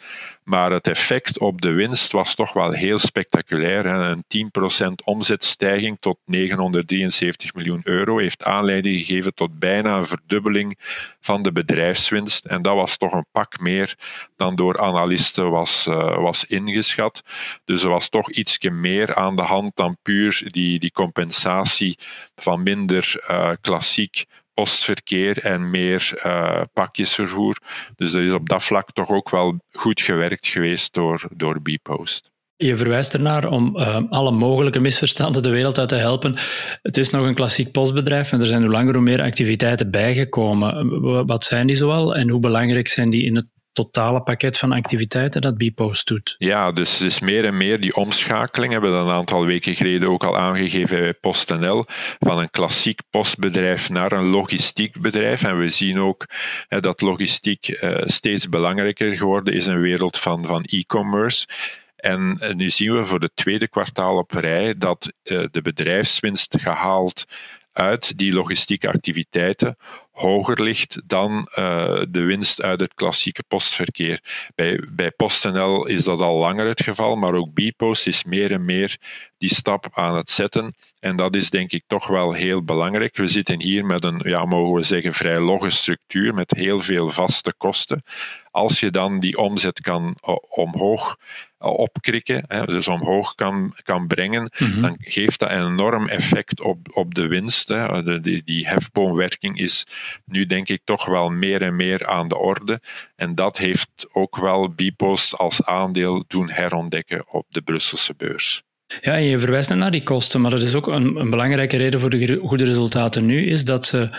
Maar 0.43 0.71
het 0.71 0.87
effect 0.87 1.39
op 1.39 1.61
de 1.61 1.71
winst 1.71 2.11
was 2.11 2.35
toch 2.35 2.53
wel 2.53 2.71
heel 2.71 2.99
spectaculair. 2.99 3.83
Hè. 3.83 4.09
Een 4.09 4.23
10% 4.27 5.03
omzetstijging 5.03 5.97
tot 5.99 6.17
973 6.25 7.53
miljoen 7.53 7.81
euro 7.83 8.17
heeft 8.17 8.43
aanleiding 8.43 8.99
gegeven 8.99 9.33
tot 9.33 9.59
bijna 9.59 9.97
een 9.97 10.05
verdubbeling 10.05 10.79
van 11.21 11.41
de 11.41 11.51
bedrijfswinst. 11.51 12.45
En 12.45 12.61
dat 12.61 12.75
was 12.75 12.97
toch 12.97 13.13
een 13.13 13.27
pak 13.31 13.59
meer 13.59 13.95
dan 14.35 14.55
door 14.55 14.79
analisten 14.79 15.49
was, 15.49 15.87
uh, 15.87 16.17
was 16.17 16.45
ingeschat. 16.45 17.23
Dus 17.65 17.83
er 17.83 17.89
was 17.89 18.09
toch 18.09 18.31
iets 18.31 18.59
meer 18.59 19.15
aan 19.15 19.35
de 19.35 19.41
hand 19.41 19.75
dan 19.75 19.97
puur 20.01 20.43
die, 20.45 20.79
die 20.79 20.91
compensatie 20.91 21.97
van 22.35 22.63
minder 22.63 23.25
uh, 23.27 23.51
klassiek 23.61 24.25
postverkeer 24.55 25.43
en 25.43 25.69
meer 25.69 26.21
uh, 26.25 26.61
pakjesvervoer. 26.73 27.57
Dus 27.95 28.13
er 28.13 28.23
is 28.23 28.31
op 28.31 28.49
dat 28.49 28.63
vlak 28.63 28.91
toch 28.91 29.09
ook 29.09 29.29
wel 29.29 29.59
goed 29.71 30.01
gewerkt 30.01 30.47
geweest 30.47 30.93
door, 30.93 31.27
door 31.35 31.61
Bpost. 31.61 32.33
Je 32.57 32.77
verwijst 32.77 33.13
ernaar 33.13 33.47
om 33.47 33.77
uh, 33.77 33.99
alle 34.09 34.31
mogelijke 34.31 34.79
misverstanden 34.79 35.43
de 35.43 35.49
wereld 35.49 35.79
uit 35.79 35.89
te 35.89 35.95
helpen. 35.95 36.35
Het 36.81 36.97
is 36.97 37.09
nog 37.09 37.25
een 37.25 37.35
klassiek 37.35 37.71
postbedrijf 37.71 38.31
en 38.31 38.39
er 38.39 38.47
zijn 38.47 38.61
hoe 38.61 38.71
langer 38.71 38.93
hoe 38.93 39.03
meer 39.03 39.21
activiteiten 39.21 39.91
bijgekomen. 39.91 41.01
Wat 41.25 41.43
zijn 41.43 41.67
die 41.67 41.75
zoal 41.75 42.15
en 42.15 42.29
hoe 42.29 42.39
belangrijk 42.39 42.87
zijn 42.87 43.09
die 43.09 43.23
in 43.23 43.35
het 43.35 43.47
totale 43.75 44.21
pakket 44.21 44.57
van 44.57 44.71
activiteiten 44.71 45.41
dat 45.41 45.57
Bpost 45.57 46.07
doet. 46.07 46.35
Ja, 46.37 46.71
dus, 46.71 46.97
dus 46.97 47.19
meer 47.19 47.45
en 47.45 47.57
meer 47.57 47.79
die 47.79 47.95
omschakeling 47.95 48.71
hebben 48.71 48.91
we 48.91 48.97
een 48.97 49.15
aantal 49.15 49.45
weken 49.45 49.75
geleden 49.75 50.09
ook 50.09 50.23
al 50.23 50.37
aangegeven 50.37 50.99
bij 50.99 51.13
PostNL, 51.13 51.85
van 52.19 52.39
een 52.39 52.49
klassiek 52.49 53.01
postbedrijf 53.09 53.89
naar 53.89 54.11
een 54.11 54.25
logistiek 54.25 55.01
bedrijf. 55.01 55.43
En 55.43 55.59
we 55.59 55.69
zien 55.69 55.99
ook 55.99 56.25
hè, 56.67 56.79
dat 56.79 57.01
logistiek 57.01 57.67
uh, 57.67 58.01
steeds 58.03 58.49
belangrijker 58.49 59.17
geworden 59.17 59.53
is 59.53 59.65
in 59.65 59.73
een 59.73 59.81
wereld 59.81 60.17
van, 60.19 60.45
van 60.45 60.63
e-commerce. 60.63 61.47
En 61.95 62.37
uh, 62.41 62.53
nu 62.53 62.69
zien 62.69 62.93
we 62.93 63.05
voor 63.05 63.19
het 63.19 63.35
tweede 63.35 63.67
kwartaal 63.67 64.17
op 64.17 64.31
rij 64.31 64.77
dat 64.77 65.13
uh, 65.23 65.45
de 65.51 65.61
bedrijfswinst 65.61 66.55
gehaald 66.59 67.25
uit 67.73 68.17
die 68.17 68.33
logistieke 68.33 68.87
activiteiten 68.87 69.77
hoger 70.15 70.63
ligt 70.63 71.01
dan 71.05 71.31
uh, 71.31 72.01
de 72.09 72.19
winst 72.19 72.61
uit 72.61 72.79
het 72.79 72.93
klassieke 72.93 73.43
postverkeer. 73.47 74.49
Bij, 74.55 74.87
bij 74.91 75.11
PostNL 75.11 75.85
is 75.85 76.03
dat 76.03 76.19
al 76.19 76.37
langer 76.37 76.67
het 76.67 76.83
geval, 76.83 77.15
maar 77.15 77.33
ook 77.33 77.53
Bpost 77.53 78.07
is 78.07 78.23
meer 78.23 78.51
en 78.51 78.65
meer 78.65 78.97
die 79.37 79.55
stap 79.55 79.87
aan 79.93 80.15
het 80.15 80.29
zetten. 80.29 80.75
En 80.99 81.15
dat 81.15 81.35
is 81.35 81.49
denk 81.49 81.71
ik 81.71 81.83
toch 81.87 82.07
wel 82.07 82.33
heel 82.33 82.63
belangrijk. 82.63 83.17
We 83.17 83.27
zitten 83.27 83.61
hier 83.61 83.85
met 83.85 84.03
een, 84.03 84.21
ja, 84.23 84.45
mogen 84.45 84.73
we 84.73 84.83
zeggen, 84.83 85.13
vrij 85.13 85.39
logge 85.39 85.69
structuur 85.69 86.33
met 86.33 86.51
heel 86.51 86.79
veel 86.79 87.09
vaste 87.09 87.53
kosten. 87.57 88.03
Als 88.51 88.79
je 88.79 88.91
dan 88.91 89.19
die 89.19 89.37
omzet 89.37 89.81
kan 89.81 90.17
omhoog 90.49 91.17
opkrikken, 91.57 92.43
hè, 92.47 92.65
dus 92.65 92.87
omhoog 92.87 93.35
kan, 93.35 93.73
kan 93.83 94.07
brengen, 94.07 94.51
mm-hmm. 94.57 94.81
dan 94.81 94.97
geeft 94.99 95.39
dat 95.39 95.49
een 95.49 95.67
enorm 95.67 96.07
effect 96.07 96.61
op, 96.61 96.77
op 96.93 97.13
de 97.13 97.27
winst. 97.27 97.67
De, 97.67 98.19
die, 98.21 98.43
die 98.43 98.67
hefboomwerking 98.67 99.59
is 99.59 99.85
nu 100.25 100.45
denk 100.45 100.69
ik 100.69 100.81
toch 100.83 101.05
wel 101.05 101.29
meer 101.29 101.61
en 101.61 101.75
meer 101.75 102.07
aan 102.07 102.27
de 102.27 102.37
orde. 102.37 102.81
En 103.15 103.35
dat 103.35 103.57
heeft 103.57 104.09
ook 104.13 104.37
wel 104.37 104.69
Bpost 104.69 105.37
als 105.37 105.63
aandeel 105.63 106.23
doen 106.27 106.49
herontdekken 106.49 107.31
op 107.31 107.45
de 107.49 107.61
Brusselse 107.61 108.13
beurs. 108.17 108.63
Ja, 109.01 109.15
je 109.15 109.39
verwijst 109.39 109.75
naar 109.75 109.91
die 109.91 110.03
kosten, 110.03 110.41
maar 110.41 110.51
dat 110.51 110.61
is 110.61 110.75
ook 110.75 110.87
een, 110.87 111.15
een, 111.15 111.29
belangrijke 111.29 111.77
reden 111.77 111.99
voor 111.99 112.09
de 112.09 112.39
goede 112.43 112.63
resultaten 112.63 113.25
nu, 113.25 113.45
is 113.45 113.65
dat 113.65 113.85
ze 113.85 114.09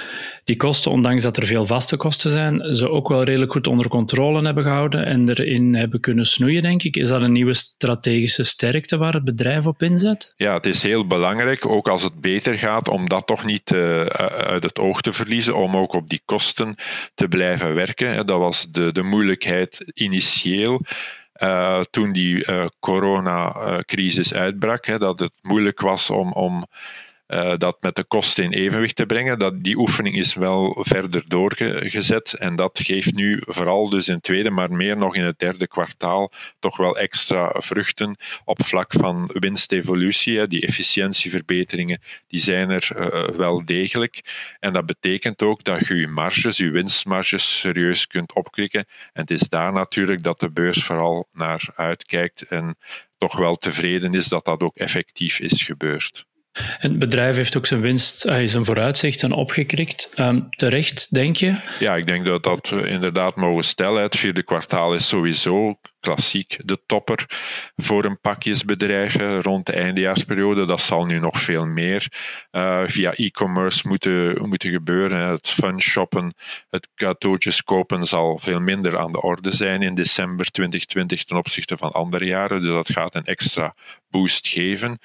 die 0.44 0.56
kosten, 0.56 0.90
ondanks 0.90 1.22
dat 1.22 1.36
er 1.36 1.46
veel 1.46 1.66
vaste 1.66 1.96
kosten 1.96 2.30
zijn, 2.30 2.76
ze 2.76 2.90
ook 2.90 3.08
wel 3.08 3.22
redelijk 3.22 3.52
goed 3.52 3.66
onder 3.66 3.88
controle 3.88 4.44
hebben 4.44 4.64
gehouden 4.64 5.06
en 5.06 5.28
erin 5.28 5.74
hebben 5.74 6.00
kunnen 6.00 6.26
snoeien, 6.26 6.62
denk 6.62 6.82
ik. 6.82 6.96
Is 6.96 7.08
dat 7.08 7.22
een 7.22 7.32
nieuwe 7.32 7.54
strategische 7.54 8.44
sterkte 8.44 8.96
waar 8.96 9.12
het 9.12 9.24
bedrijf 9.24 9.66
op 9.66 9.82
inzet? 9.82 10.32
Ja, 10.36 10.54
het 10.54 10.66
is 10.66 10.82
heel 10.82 11.06
belangrijk, 11.06 11.66
ook 11.68 11.88
als 11.88 12.02
het 12.02 12.20
beter 12.20 12.58
gaat, 12.58 12.88
om 12.88 13.08
dat 13.08 13.26
toch 13.26 13.44
niet 13.44 13.72
uh, 13.72 14.00
uit 14.04 14.62
het 14.62 14.78
oog 14.78 15.00
te 15.00 15.12
verliezen, 15.12 15.56
om 15.56 15.76
ook 15.76 15.92
op 15.92 16.08
die 16.08 16.22
kosten 16.24 16.74
te 17.14 17.28
blijven 17.28 17.74
werken. 17.74 18.26
Dat 18.26 18.38
was 18.38 18.66
de, 18.70 18.92
de 18.92 19.02
moeilijkheid 19.02 19.84
initieel. 19.94 20.82
Uh, 21.38 21.80
toen 21.90 22.12
die 22.12 22.46
uh, 22.46 22.66
coronacrisis 22.80 24.34
uitbrak, 24.34 24.86
hè, 24.86 24.98
dat 24.98 25.18
het 25.18 25.38
moeilijk 25.42 25.80
was 25.80 26.10
om, 26.10 26.32
om 26.32 26.66
uh, 27.28 27.56
dat 27.56 27.76
met 27.80 27.96
de 27.96 28.04
kosten 28.04 28.44
in 28.44 28.52
evenwicht 28.52 28.96
te 28.96 29.06
brengen. 29.06 29.38
Dat, 29.38 29.62
die 29.62 29.78
oefening 29.78 30.16
is 30.16 30.34
wel 30.34 30.76
verder 30.80 31.22
doorgezet 31.26 32.32
en 32.32 32.56
dat 32.56 32.80
geeft 32.82 33.14
nu 33.14 33.42
vooral 33.46 33.88
dus 33.88 34.08
in 34.08 34.14
het 34.14 34.22
tweede, 34.22 34.50
maar 34.50 34.72
meer 34.72 34.96
nog 34.96 35.14
in 35.14 35.24
het 35.24 35.38
derde 35.38 35.68
kwartaal 35.68 36.32
toch 36.58 36.76
wel 36.76 36.98
extra 36.98 37.54
vruchten 37.56 38.16
op 38.44 38.64
vlak 38.64 38.92
van 38.92 39.30
winstevolutie. 39.32 40.46
Die 40.46 40.66
efficiëntieverbeteringen 40.66 42.00
die 42.26 42.40
zijn 42.40 42.70
er 42.70 42.88
uh, 42.96 43.36
wel 43.36 43.64
degelijk. 43.64 44.20
En 44.60 44.72
dat 44.72 44.86
betekent 44.86 45.42
ook 45.42 45.64
dat 45.64 45.86
je 45.86 45.94
je 45.94 46.08
marges, 46.08 46.56
je 46.56 46.70
winstmarges 46.70 47.58
serieus 47.58 48.06
kunt 48.06 48.34
opkrikken. 48.34 48.86
En 49.12 49.20
het 49.20 49.30
is 49.30 49.48
daar 49.48 49.72
natuurlijk 49.72 50.22
dat 50.22 50.40
de 50.40 50.50
beurs 50.50 50.84
vooral 50.84 51.28
naar 51.32 51.68
uitkijkt 51.74 52.42
en 52.42 52.76
toch 53.18 53.36
wel 53.36 53.56
tevreden 53.56 54.14
is 54.14 54.28
dat 54.28 54.44
dat 54.44 54.62
ook 54.62 54.76
effectief 54.76 55.38
is 55.38 55.62
gebeurd. 55.62 56.26
Het 56.56 56.98
bedrijf 56.98 57.36
heeft 57.36 57.56
ook 57.56 57.66
zijn 57.66 57.80
winst, 57.80 58.26
uh, 58.26 58.46
zijn 58.46 58.64
vooruitzichten 58.64 59.32
opgekrikt. 59.32 60.12
Um, 60.16 60.46
terecht, 60.50 61.14
denk 61.14 61.36
je? 61.36 61.56
Ja, 61.78 61.96
ik 61.96 62.06
denk 62.06 62.24
dat 62.24 62.42
dat 62.42 62.68
we 62.68 62.88
inderdaad 62.88 63.36
mogen 63.36 63.64
stellen. 63.64 64.02
Het 64.02 64.16
vierde 64.16 64.42
kwartaal 64.42 64.94
is 64.94 65.08
sowieso 65.08 65.78
klassiek 66.00 66.58
de 66.64 66.78
topper 66.86 67.24
voor 67.76 68.04
een 68.04 68.20
pakjesbedrijf 68.20 69.16
rond 69.42 69.66
de 69.66 69.72
eindejaarsperiode. 69.72 70.64
Dat 70.64 70.80
zal 70.80 71.04
nu 71.04 71.18
nog 71.18 71.40
veel 71.40 71.66
meer 71.66 72.06
uh, 72.52 72.82
via 72.86 73.12
e-commerce 73.12 73.88
moeten, 73.88 74.48
moeten 74.48 74.70
gebeuren. 74.70 75.28
Het 75.28 75.48
fun 75.48 75.80
shoppen, 75.80 76.34
het 76.70 76.88
cadeautjes 76.94 77.62
kopen 77.62 78.06
zal 78.06 78.38
veel 78.38 78.60
minder 78.60 78.98
aan 78.98 79.12
de 79.12 79.22
orde 79.22 79.54
zijn 79.54 79.82
in 79.82 79.94
december 79.94 80.50
2020 80.50 81.24
ten 81.24 81.36
opzichte 81.36 81.76
van 81.76 81.92
andere 81.92 82.24
jaren. 82.24 82.60
Dus 82.60 82.70
dat 82.70 82.92
gaat 82.92 83.14
een 83.14 83.24
extra 83.24 83.74
boost 84.10 84.46
geven. 84.46 84.98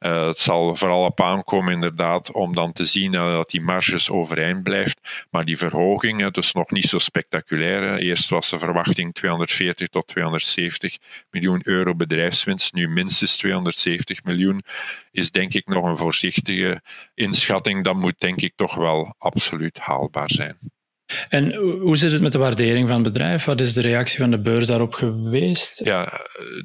Uh, 0.00 0.26
het 0.26 0.38
zal 0.38 0.76
vooral 0.76 1.04
op 1.04 1.20
aankomen 1.20 1.72
inderdaad 1.72 2.32
om 2.32 2.54
dan 2.54 2.72
te 2.72 2.84
zien 2.84 3.14
uh, 3.14 3.32
dat 3.32 3.50
die 3.50 3.60
marges 3.60 4.10
overeind 4.10 4.62
blijft. 4.62 5.26
Maar 5.30 5.44
die 5.44 5.56
verhoging, 5.56 6.30
dus 6.30 6.52
nog 6.52 6.70
niet 6.70 6.84
zo 6.84 6.98
spectaculair. 6.98 7.98
Eerst 7.98 8.28
was 8.28 8.50
de 8.50 8.58
verwachting 8.58 9.14
240 9.14 9.88
tot 9.88 10.06
270 10.06 10.98
miljoen 11.30 11.60
euro 11.64 11.94
bedrijfswinst. 11.94 12.72
Nu 12.72 12.88
minstens 12.88 13.36
270 13.36 14.24
miljoen 14.24 14.62
is 15.10 15.30
denk 15.30 15.54
ik 15.54 15.66
nog 15.66 15.84
een 15.84 15.96
voorzichtige 15.96 16.82
inschatting. 17.14 17.84
Dat 17.84 17.96
moet 17.96 18.20
denk 18.20 18.40
ik 18.40 18.52
toch 18.56 18.74
wel 18.74 19.14
absoluut 19.18 19.78
haalbaar 19.78 20.30
zijn. 20.30 20.79
En 21.28 21.54
hoe 21.54 21.96
zit 21.96 22.12
het 22.12 22.20
met 22.20 22.32
de 22.32 22.38
waardering 22.38 22.88
van 22.88 23.04
het 23.04 23.12
bedrijf? 23.12 23.44
Wat 23.44 23.60
is 23.60 23.72
de 23.72 23.80
reactie 23.80 24.18
van 24.18 24.30
de 24.30 24.40
beurs 24.40 24.66
daarop 24.66 24.94
geweest? 24.94 25.80
Ja, 25.84 26.04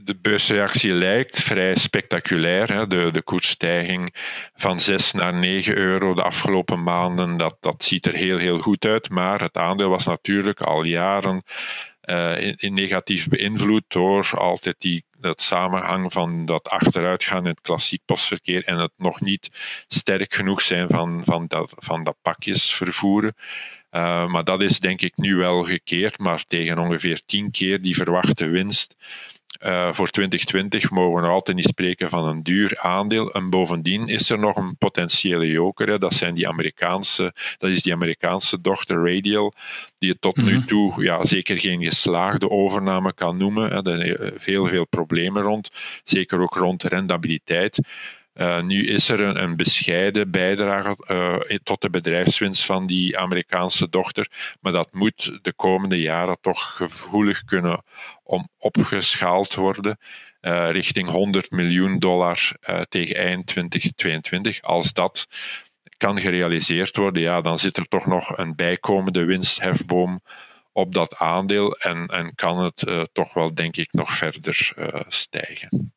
de 0.04 0.16
beursreactie 0.22 0.94
lijkt 0.94 1.44
vrij 1.44 1.76
spectaculair. 1.76 2.74
Hè. 2.74 2.88
De, 2.88 3.10
de 3.12 3.22
koersstijging 3.22 4.16
van 4.56 4.80
6 4.82 5.12
naar 5.12 5.34
9 5.34 5.78
euro 5.78 6.14
de 6.14 6.24
afgelopen 6.24 6.84
maanden, 6.84 7.38
dat, 7.38 7.58
dat 7.60 7.84
ziet 7.84 8.06
er 8.06 8.14
heel, 8.14 8.38
heel 8.38 8.60
goed 8.60 8.86
uit. 8.86 9.10
Maar 9.10 9.42
het 9.42 9.58
aandeel 9.58 9.90
was 9.90 10.06
natuurlijk 10.06 10.62
al 10.62 10.84
jaren 10.84 11.44
uh, 12.06 12.56
in, 12.58 12.74
negatief 12.74 13.28
beïnvloed 13.28 13.84
door 13.88 14.30
altijd 14.38 14.76
die, 14.80 15.04
dat 15.20 15.42
samenhang 15.42 16.14
van 16.14 16.46
dat 16.46 16.68
achteruitgaan 16.70 17.44
in 17.44 17.50
het 17.50 17.62
klassiek 17.62 18.02
postverkeer 18.06 18.64
en 18.64 18.78
het 18.78 18.92
nog 18.98 19.22
niet 19.22 19.50
sterk 19.88 20.34
genoeg 20.34 20.62
zijn 20.62 20.90
van, 20.90 21.22
van, 21.26 21.48
dat, 21.48 21.76
van 21.78 22.04
dat 22.04 22.18
pakjes 22.22 22.74
vervoeren. 22.74 23.36
Uh, 23.96 24.28
maar 24.28 24.44
dat 24.44 24.62
is 24.62 24.80
denk 24.80 25.02
ik 25.02 25.18
nu 25.18 25.36
wel 25.36 25.64
gekeerd, 25.64 26.20
maar 26.20 26.44
tegen 26.48 26.80
ongeveer 26.80 27.22
tien 27.26 27.52
keer 27.52 27.82
die 27.82 27.96
verwachte 27.96 28.46
winst. 28.48 28.96
Uh, 29.64 29.94
voor 29.94 30.10
2020 30.10 30.90
mogen 30.90 31.16
we 31.16 31.22
nog 31.22 31.36
altijd 31.36 31.58
niet 31.58 31.68
spreken 31.68 32.10
van 32.10 32.28
een 32.28 32.44
duur 32.44 32.80
aandeel. 32.80 33.34
En 33.34 33.50
bovendien 33.50 34.08
is 34.08 34.30
er 34.30 34.40
nog 34.40 34.56
een 34.56 34.78
potentiële 34.78 35.48
joker. 35.48 35.88
Hè. 35.88 35.98
Dat, 35.98 36.14
zijn 36.14 36.34
die 36.34 36.48
Amerikaanse, 36.48 37.34
dat 37.58 37.70
is 37.70 37.82
die 37.82 37.94
Amerikaanse 37.94 38.62
dochter 38.62 39.14
Radial, 39.14 39.54
die 39.98 40.10
het 40.10 40.22
tot 40.22 40.36
mm 40.36 40.44
-hmm. 40.44 40.54
nu 40.54 40.58
mhm. 40.58 40.68
toe 40.68 41.04
ja, 41.04 41.26
zeker 41.26 41.60
geen 41.60 41.84
geslaagde 41.84 42.50
overname 42.50 43.14
kan 43.14 43.38
noemen. 43.38 43.70
Hè. 43.70 43.90
Er 43.90 44.16
zijn 44.16 44.34
veel, 44.40 44.66
veel 44.66 44.88
problemen 44.88 45.44
rond, 45.44 45.70
zeker 46.04 46.40
ook 46.40 46.56
rond 46.56 46.84
rendabiliteit. 46.84 47.80
Uh, 48.36 48.62
nu 48.62 48.88
is 48.88 49.10
er 49.10 49.20
een, 49.20 49.56
bescheiden 49.56 50.32
bijdrage 50.32 50.98
uh, 51.12 51.58
tot 51.64 51.82
de 51.82 51.90
bedrijfswinst 51.90 52.66
van 52.66 52.88
die 52.88 53.18
Amerikaanse 53.18 53.90
dochter, 53.90 54.56
maar 54.62 54.72
dat 54.72 54.94
moet 54.94 55.40
de 55.42 55.54
komende 55.54 56.02
jaren 56.02 56.38
toch 56.42 56.76
gevoelig 56.76 57.44
kunnen 57.44 57.84
om 58.24 58.50
opgeschaald 58.58 59.54
worden. 59.54 59.98
Uh, 60.42 60.72
richting 60.72 61.10
100 61.10 61.52
miljoen 61.52 62.00
dollar 62.00 62.52
tegen 62.90 63.16
eind 63.16 63.48
2022. 63.48 64.62
Als 64.62 64.94
dat 64.94 65.28
kan 65.98 66.20
gerealiseerd 66.20 66.96
worden, 66.96 67.22
ja, 67.22 67.42
dan 67.42 67.60
zit 67.60 67.78
er 67.78 67.88
toch 67.88 68.06
nog 68.06 68.38
een 68.38 68.56
bijkomende 68.56 69.24
winsthefboom 69.24 70.22
op 70.72 70.94
dat 70.94 71.18
aandeel 71.18 71.76
en, 71.76 72.08
en 72.08 72.36
kan 72.36 72.64
het 72.64 73.10
toch 73.12 73.34
wel, 73.34 73.54
denk 73.54 73.76
ik, 73.76 73.94
nog 73.94 74.12
verder 74.12 74.74
stijgen. 75.08 75.95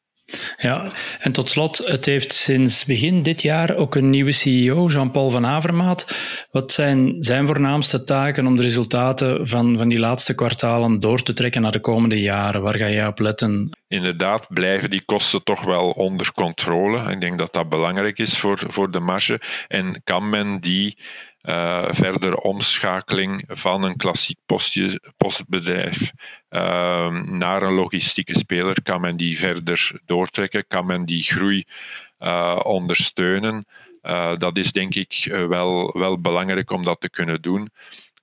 Ja, 0.56 0.92
en 1.18 1.32
tot 1.32 1.48
slot, 1.48 1.78
het 1.78 2.04
heeft 2.04 2.32
sinds 2.32 2.84
begin 2.84 3.22
dit 3.22 3.42
jaar 3.42 3.76
ook 3.76 3.94
een 3.94 4.10
nieuwe 4.10 4.32
CEO, 4.32 4.86
Jean-Paul 4.86 5.30
van 5.30 5.46
Avermaat. 5.46 6.16
Wat 6.50 6.72
zijn 6.72 7.16
zijn 7.18 7.46
voornaamste 7.46 8.04
taken 8.04 8.46
om 8.46 8.56
de 8.56 8.62
resultaten 8.62 9.48
van, 9.48 9.76
van 9.76 9.88
die 9.88 9.98
laatste 9.98 10.34
kwartalen 10.34 11.00
door 11.00 11.22
te 11.22 11.32
trekken 11.32 11.62
naar 11.62 11.72
de 11.72 11.80
komende 11.80 12.20
jaren? 12.20 12.62
Waar 12.62 12.76
ga 12.76 12.88
jij 12.88 13.06
op 13.06 13.18
letten? 13.18 13.70
Inderdaad, 13.88 14.46
blijven 14.48 14.90
die 14.90 15.04
kosten 15.04 15.44
toch 15.44 15.64
wel 15.64 15.90
onder 15.90 16.32
controle. 16.32 17.10
Ik 17.10 17.20
denk 17.20 17.38
dat 17.38 17.52
dat 17.52 17.68
belangrijk 17.68 18.18
is 18.18 18.38
voor, 18.38 18.58
voor 18.66 18.90
de 18.90 19.00
marge. 19.00 19.40
En 19.68 20.00
kan 20.04 20.28
men 20.28 20.60
die 20.60 20.98
uh, 21.42 21.86
verder 21.90 22.34
omschakeling 22.34 23.44
van 23.46 23.82
een 23.82 23.96
klassiek 23.96 24.38
postje, 24.46 25.12
postbedrijf 25.16 26.12
uh, 26.50 27.10
naar 27.22 27.62
een 27.62 27.72
logistieke 27.72 28.38
speler. 28.38 28.82
Kan 28.82 29.00
men 29.00 29.16
die 29.16 29.38
verder 29.38 29.90
doortrekken? 30.04 30.66
Kan 30.66 30.86
men 30.86 31.04
die 31.04 31.22
groei 31.22 31.64
uh, 32.20 32.60
ondersteunen? 32.62 33.66
Uh, 34.02 34.36
dat 34.36 34.56
is 34.56 34.72
denk 34.72 34.94
ik 34.94 35.24
wel, 35.48 35.98
wel 35.98 36.20
belangrijk 36.20 36.70
om 36.70 36.84
dat 36.84 37.00
te 37.00 37.10
kunnen 37.10 37.42
doen. 37.42 37.70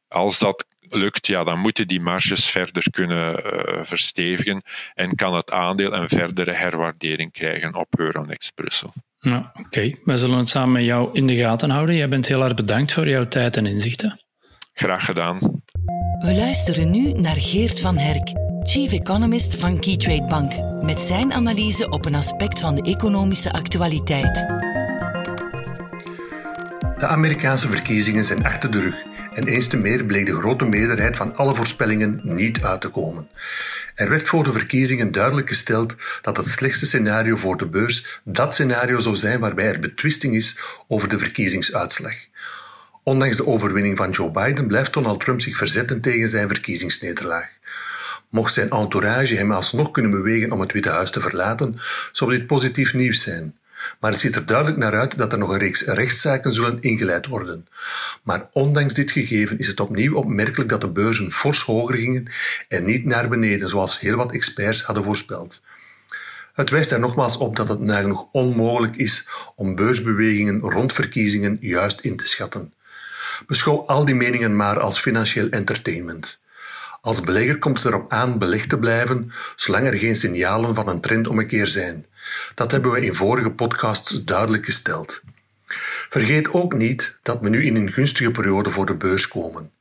Als 0.07 0.39
dat 0.39 0.65
lukt, 0.79 1.27
ja, 1.27 1.43
dan 1.43 1.59
moeten 1.59 1.87
die 1.87 2.01
marges 2.01 2.49
verder 2.49 2.89
kunnen 2.91 3.41
verstevigen 3.85 4.61
en 4.93 5.15
kan 5.15 5.35
het 5.35 5.51
aandeel 5.51 5.93
een 5.93 6.09
verdere 6.09 6.53
herwaardering 6.53 7.31
krijgen 7.31 7.75
op 7.75 7.99
Euronext 7.99 8.53
Brussel. 8.53 8.93
Ja, 9.29 9.51
Oké, 9.53 9.65
okay. 9.65 9.99
wij 10.03 10.17
zullen 10.17 10.37
het 10.37 10.49
samen 10.49 10.71
met 10.71 10.83
jou 10.83 11.09
in 11.13 11.27
de 11.27 11.35
gaten 11.35 11.69
houden. 11.69 11.95
Jij 11.95 12.09
bent 12.09 12.27
heel 12.27 12.43
erg 12.43 12.53
bedankt 12.53 12.93
voor 12.93 13.09
jouw 13.09 13.27
tijd 13.27 13.57
en 13.57 13.65
inzichten. 13.65 14.21
Graag 14.73 15.05
gedaan. 15.05 15.37
We 16.19 16.33
luisteren 16.35 16.91
nu 16.91 17.11
naar 17.11 17.35
Geert 17.35 17.79
van 17.79 17.97
Herk, 17.97 18.31
Chief 18.63 18.91
Economist 18.91 19.55
van 19.55 19.79
Keytrade 19.79 20.25
Bank, 20.25 20.51
met 20.83 21.01
zijn 21.01 21.33
analyse 21.33 21.89
op 21.89 22.05
een 22.05 22.15
aspect 22.15 22.59
van 22.59 22.75
de 22.75 22.81
economische 22.81 23.51
actualiteit. 23.53 24.33
De 26.99 27.07
Amerikaanse 27.07 27.69
verkiezingen 27.69 28.25
zijn 28.25 28.45
achter 28.45 28.71
de 28.71 28.79
rug 28.79 29.14
en 29.35 29.47
eens 29.47 29.67
te 29.67 29.77
meer 29.77 30.05
bleek 30.05 30.25
de 30.25 30.35
grote 30.35 30.65
meerderheid 30.65 31.15
van 31.15 31.35
alle 31.35 31.55
voorspellingen 31.55 32.19
niet 32.23 32.61
uit 32.61 32.81
te 32.81 32.89
komen. 32.89 33.27
Er 33.95 34.09
werd 34.09 34.27
voor 34.27 34.43
de 34.43 34.51
verkiezingen 34.51 35.11
duidelijk 35.11 35.47
gesteld 35.47 35.95
dat 36.21 36.37
het 36.37 36.47
slechtste 36.47 36.85
scenario 36.85 37.35
voor 37.35 37.57
de 37.57 37.65
beurs 37.65 38.19
dat 38.23 38.53
scenario 38.53 38.99
zou 38.99 39.15
zijn 39.15 39.39
waarbij 39.39 39.65
er 39.65 39.79
betwisting 39.79 40.35
is 40.35 40.57
over 40.87 41.09
de 41.09 41.17
verkiezingsuitslag. 41.17 42.15
Ondanks 43.03 43.37
de 43.37 43.47
overwinning 43.47 43.97
van 43.97 44.11
Joe 44.11 44.31
Biden 44.31 44.67
blijft 44.67 44.93
Donald 44.93 45.19
Trump 45.19 45.41
zich 45.41 45.57
verzetten 45.57 46.01
tegen 46.01 46.29
zijn 46.29 46.47
verkiezingsnederlaag. 46.47 47.49
Mocht 48.29 48.53
zijn 48.53 48.69
entourage 48.69 49.35
hem 49.35 49.51
alsnog 49.51 49.91
kunnen 49.91 50.11
bewegen 50.11 50.51
om 50.51 50.59
het 50.59 50.71
Witte 50.71 50.89
Huis 50.89 51.11
te 51.11 51.21
verlaten, 51.21 51.75
zou 52.11 52.31
dit 52.31 52.47
positief 52.47 52.93
nieuws 52.93 53.21
zijn. 53.21 53.55
Maar 53.99 54.11
het 54.11 54.19
ziet 54.19 54.35
er 54.35 54.45
duidelijk 54.45 54.77
naar 54.77 54.99
uit 54.99 55.17
dat 55.17 55.31
er 55.31 55.37
nog 55.37 55.49
een 55.49 55.59
reeks 55.59 55.81
rechtszaken 55.81 56.53
zullen 56.53 56.81
ingeleid 56.81 57.27
worden. 57.27 57.67
Maar 58.23 58.47
ondanks 58.51 58.93
dit 58.93 59.11
gegeven 59.11 59.57
is 59.57 59.67
het 59.67 59.79
opnieuw 59.79 60.15
opmerkelijk 60.15 60.69
dat 60.69 60.81
de 60.81 60.89
beurzen 60.89 61.31
fors 61.31 61.63
hoger 61.63 61.95
gingen 61.95 62.31
en 62.67 62.85
niet 62.85 63.05
naar 63.05 63.29
beneden, 63.29 63.69
zoals 63.69 63.99
heel 63.99 64.15
wat 64.15 64.31
experts 64.31 64.83
hadden 64.83 65.03
voorspeld. 65.03 65.61
Het 66.53 66.69
wijst 66.69 66.91
er 66.91 66.99
nogmaals 66.99 67.37
op 67.37 67.55
dat 67.55 67.67
het 67.67 67.79
nagenoeg 67.79 68.27
onmogelijk 68.31 68.95
is 68.95 69.27
om 69.55 69.75
beursbewegingen 69.75 70.59
rond 70.59 70.93
verkiezingen 70.93 71.57
juist 71.61 71.99
in 71.99 72.15
te 72.15 72.27
schatten. 72.27 72.73
Beschouw 73.47 73.85
al 73.85 74.05
die 74.05 74.15
meningen 74.15 74.55
maar 74.55 74.79
als 74.79 74.99
financieel 74.99 75.49
entertainment. 75.49 76.39
Als 77.01 77.21
belegger 77.21 77.59
komt 77.59 77.77
het 77.77 77.87
erop 77.87 78.11
aan 78.11 78.37
belegd 78.37 78.69
te 78.69 78.77
blijven, 78.77 79.31
zolang 79.55 79.87
er 79.87 79.97
geen 79.97 80.15
signalen 80.15 80.75
van 80.75 80.87
een 80.87 81.01
trend 81.01 81.29
zijn. 81.63 82.05
Dat 82.53 82.71
hebben 82.71 82.91
we 82.91 83.05
in 83.05 83.13
vorige 83.13 83.51
podcasts 83.51 84.23
duidelijk 84.23 84.65
gesteld. 84.65 85.21
Vergeet 86.09 86.53
ook 86.53 86.75
niet 86.75 87.17
dat 87.21 87.39
we 87.41 87.49
nu 87.49 87.65
in 87.65 87.75
een 87.75 87.91
gunstige 87.91 88.31
periode 88.31 88.69
voor 88.69 88.85
de 88.85 88.95
beurs 88.95 89.27
komen. 89.27 89.71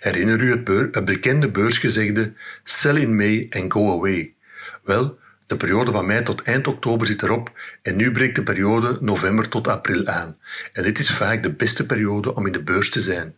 Herinner 0.00 0.40
u 0.40 0.50
het, 0.50 0.68
het 0.94 1.04
bekende 1.04 1.50
beursgezegde 1.50 2.32
sell 2.64 2.96
in 2.96 3.16
May 3.16 3.46
and 3.50 3.72
go 3.72 3.92
away? 3.92 4.34
Wel, 4.82 5.18
de 5.46 5.56
periode 5.56 5.90
van 5.90 6.06
mei 6.06 6.22
tot 6.22 6.42
eind 6.42 6.66
oktober 6.66 7.06
zit 7.06 7.22
erop 7.22 7.52
en 7.82 7.96
nu 7.96 8.10
breekt 8.10 8.34
de 8.34 8.42
periode 8.42 8.98
november 9.00 9.48
tot 9.48 9.68
april 9.68 10.06
aan. 10.06 10.36
En 10.72 10.82
dit 10.82 10.98
is 10.98 11.10
vaak 11.10 11.42
de 11.42 11.52
beste 11.52 11.86
periode 11.86 12.34
om 12.34 12.46
in 12.46 12.52
de 12.52 12.62
beurs 12.62 12.90
te 12.90 13.00
zijn. 13.00 13.34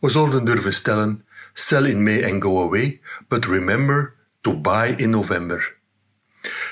We 0.00 0.08
zouden 0.08 0.44
durven 0.44 0.72
stellen 0.72 1.24
Sell 1.52 1.86
in 1.86 2.02
May 2.02 2.32
and 2.32 2.42
go 2.42 2.62
away, 2.62 3.00
but 3.28 3.44
remember 3.44 4.14
to 4.40 4.60
buy 4.60 4.94
in 4.96 5.10
November. 5.10 5.75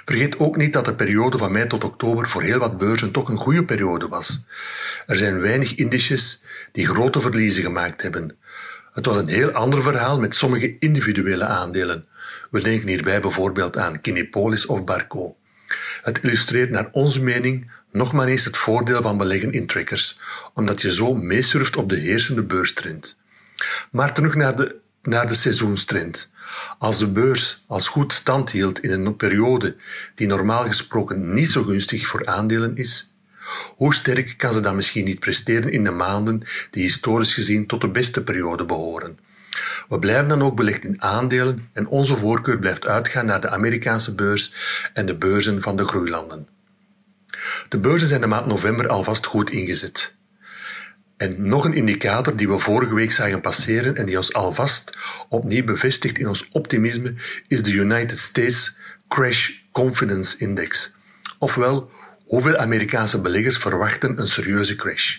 Vergeet 0.05 0.39
ook 0.39 0.57
niet 0.57 0.73
dat 0.73 0.85
de 0.85 0.95
periode 0.95 1.39
van 1.39 1.53
mei 1.53 1.67
tot 1.67 1.85
oktober 1.85 2.29
voor 2.29 2.43
heel 2.43 2.59
wat 2.59 2.79
beurzen 2.79 3.11
toch 3.11 3.29
een 3.29 3.37
goede 3.37 3.65
periode 3.65 4.09
was. 4.09 4.45
Er 5.07 5.17
zijn 5.17 5.41
weinig 5.41 5.75
indices 5.75 6.43
die 6.73 6.87
grote 6.87 7.21
verliezen 7.21 7.63
gemaakt 7.63 8.03
hebben. 8.03 8.37
Het 8.93 9.07
was 9.07 9.17
een 9.17 9.29
heel 9.29 9.51
ander 9.51 9.83
verhaal 9.83 10.21
met 10.21 10.35
sommige 10.35 10.79
individuele 10.79 11.45
aandelen. 11.45 12.07
We 12.51 12.63
denken 12.63 12.89
hierbij 12.89 13.21
bijvoorbeeld 13.21 13.77
aan 13.77 14.01
Kinepolis 14.01 14.67
of 14.67 14.85
Barco. 14.85 15.37
Het 16.03 16.21
illustreert 16.23 16.71
naar 16.71 16.89
onze 16.93 17.21
mening 17.21 17.71
nog 17.93 18.13
maar 18.13 18.27
eens 18.27 18.45
het 18.45 18.57
voordeel 18.57 19.03
van 19.03 19.19
beleggen 19.19 19.53
in 19.53 19.67
trackers, 19.67 20.19
omdat 20.55 20.83
je 20.83 20.93
zo 20.93 21.15
meesurft 21.15 21.77
op 21.77 21.89
de 21.89 21.97
heersende 21.97 22.43
beurstrend. 22.43 23.19
Maar 23.91 24.13
terug 24.13 24.35
naar 24.35 24.57
de, 24.57 24.77
naar 25.07 25.27
de 25.27 25.35
seizoenstrend. 25.35 26.31
Als 26.79 26.99
de 26.99 27.09
beurs 27.09 27.65
als 27.67 27.89
goed 27.89 28.13
stand 28.13 28.51
hield 28.51 28.81
in 28.81 28.91
een 28.91 29.17
periode 29.17 29.77
die 30.15 30.27
normaal 30.27 30.65
gesproken 30.65 31.33
niet 31.33 31.51
zo 31.51 31.63
gunstig 31.63 32.07
voor 32.07 32.27
aandelen 32.27 32.77
is, 32.77 33.15
hoe 33.77 33.95
sterk 33.95 34.35
kan 34.37 34.53
ze 34.53 34.61
dan 34.61 34.77
misschien 34.77 35.05
niet 35.05 35.19
presteren 35.19 35.73
in 35.73 35.85
de 35.85 35.91
maanden 35.91 36.43
die 36.71 36.83
historisch 36.83 37.35
gezien 37.35 37.67
tot 37.67 37.81
de 37.81 37.89
beste 37.89 38.23
periode 38.23 38.65
behoren? 38.65 39.19
We 39.89 39.99
blijven 39.99 40.29
dan 40.29 40.43
ook 40.43 40.57
belegd 40.57 40.85
in 40.85 41.03
aandelen 41.03 41.69
en 41.73 41.87
onze 41.87 42.17
voorkeur 42.17 42.59
blijft 42.59 42.87
uitgaan 42.87 43.27
naar 43.27 43.41
de 43.41 43.51
Amerikaanse 43.51 44.15
beurs 44.15 44.53
en 44.93 45.07
de 45.07 45.17
beurzen 45.17 45.63
van 45.63 45.77
de 45.77 45.85
groeilanden. 45.85 46.49
De 47.69 47.79
beurzen 47.79 48.09
zijn 48.09 48.21
de 48.21 48.27
maand 48.27 48.47
november 48.47 48.89
alvast 48.89 49.27
goed 49.27 49.51
ingezet. 49.51 50.15
En 51.25 51.49
nog 51.49 51.65
een 51.65 51.75
indicator 51.75 52.37
die 52.37 52.49
we 52.49 52.59
vorige 52.59 52.95
week 52.95 53.13
zagen 53.13 53.41
passeren 53.41 53.97
en 53.97 54.07
die 54.07 54.17
ons 54.17 54.33
alvast 54.33 54.97
opnieuw 55.29 55.65
bevestigt 55.65 56.19
in 56.19 56.29
ons 56.29 56.49
optimisme 56.53 57.15
is 57.49 57.63
de 57.63 57.71
United 57.71 58.19
States 58.19 58.77
Crash 59.09 59.51
Confidence 59.73 60.39
Index. 60.39 60.95
Ofwel, 61.39 61.91
hoeveel 62.27 62.57
Amerikaanse 62.57 63.21
beleggers 63.21 63.59
verwachten 63.59 64.19
een 64.19 64.27
serieuze 64.27 64.77
crash. 64.77 65.19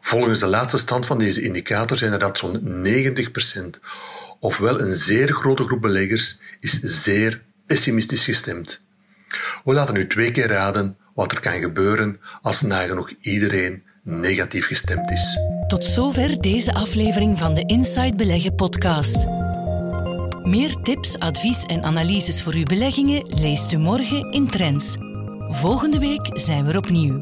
Volgens 0.00 0.38
de 0.38 0.46
laatste 0.46 0.78
stand 0.78 1.06
van 1.06 1.18
deze 1.18 1.42
indicator 1.42 1.98
zijn 1.98 2.12
er 2.12 2.18
dat 2.18 2.38
zo'n 2.38 2.86
90%. 2.86 3.80
Ofwel, 4.40 4.80
een 4.80 4.94
zeer 4.94 5.32
grote 5.32 5.64
groep 5.64 5.80
beleggers 5.80 6.40
is 6.60 6.78
zeer 6.80 7.42
pessimistisch 7.66 8.24
gestemd. 8.24 8.82
We 9.64 9.72
laten 9.72 9.94
nu 9.94 10.06
twee 10.06 10.30
keer 10.30 10.48
raden 10.48 10.96
wat 11.14 11.32
er 11.32 11.40
kan 11.40 11.60
gebeuren 11.60 12.20
als 12.42 12.62
nagenoeg 12.62 13.12
iedereen 13.20 13.82
negatief 14.06 14.66
gestemd 14.66 15.10
is. 15.10 15.38
Tot 15.66 15.84
zover 15.84 16.40
deze 16.40 16.74
aflevering 16.74 17.38
van 17.38 17.54
de 17.54 17.62
Inside 17.64 18.14
Beleggen 18.14 18.54
podcast. 18.54 19.26
Meer 20.42 20.74
tips, 20.82 21.18
advies 21.18 21.64
en 21.64 21.82
analyses 21.82 22.42
voor 22.42 22.54
uw 22.54 22.62
beleggingen 22.62 23.34
leest 23.40 23.72
u 23.72 23.76
morgen 23.76 24.32
in 24.32 24.46
Trends. 24.46 24.96
Volgende 25.48 25.98
week 25.98 26.30
zijn 26.32 26.64
we 26.64 26.76
opnieuw. 26.76 27.20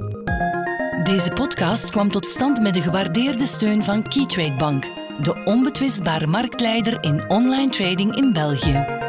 Deze 1.04 1.30
podcast 1.30 1.90
kwam 1.90 2.10
tot 2.10 2.26
stand 2.26 2.60
met 2.60 2.74
de 2.74 2.82
gewaardeerde 2.82 3.46
steun 3.46 3.84
van 3.84 4.08
Keytrade 4.08 4.56
Bank, 4.56 4.84
de 5.22 5.42
onbetwistbare 5.44 6.26
marktleider 6.26 6.98
in 7.00 7.30
online 7.30 7.70
trading 7.70 8.16
in 8.16 8.32
België. 8.32 9.03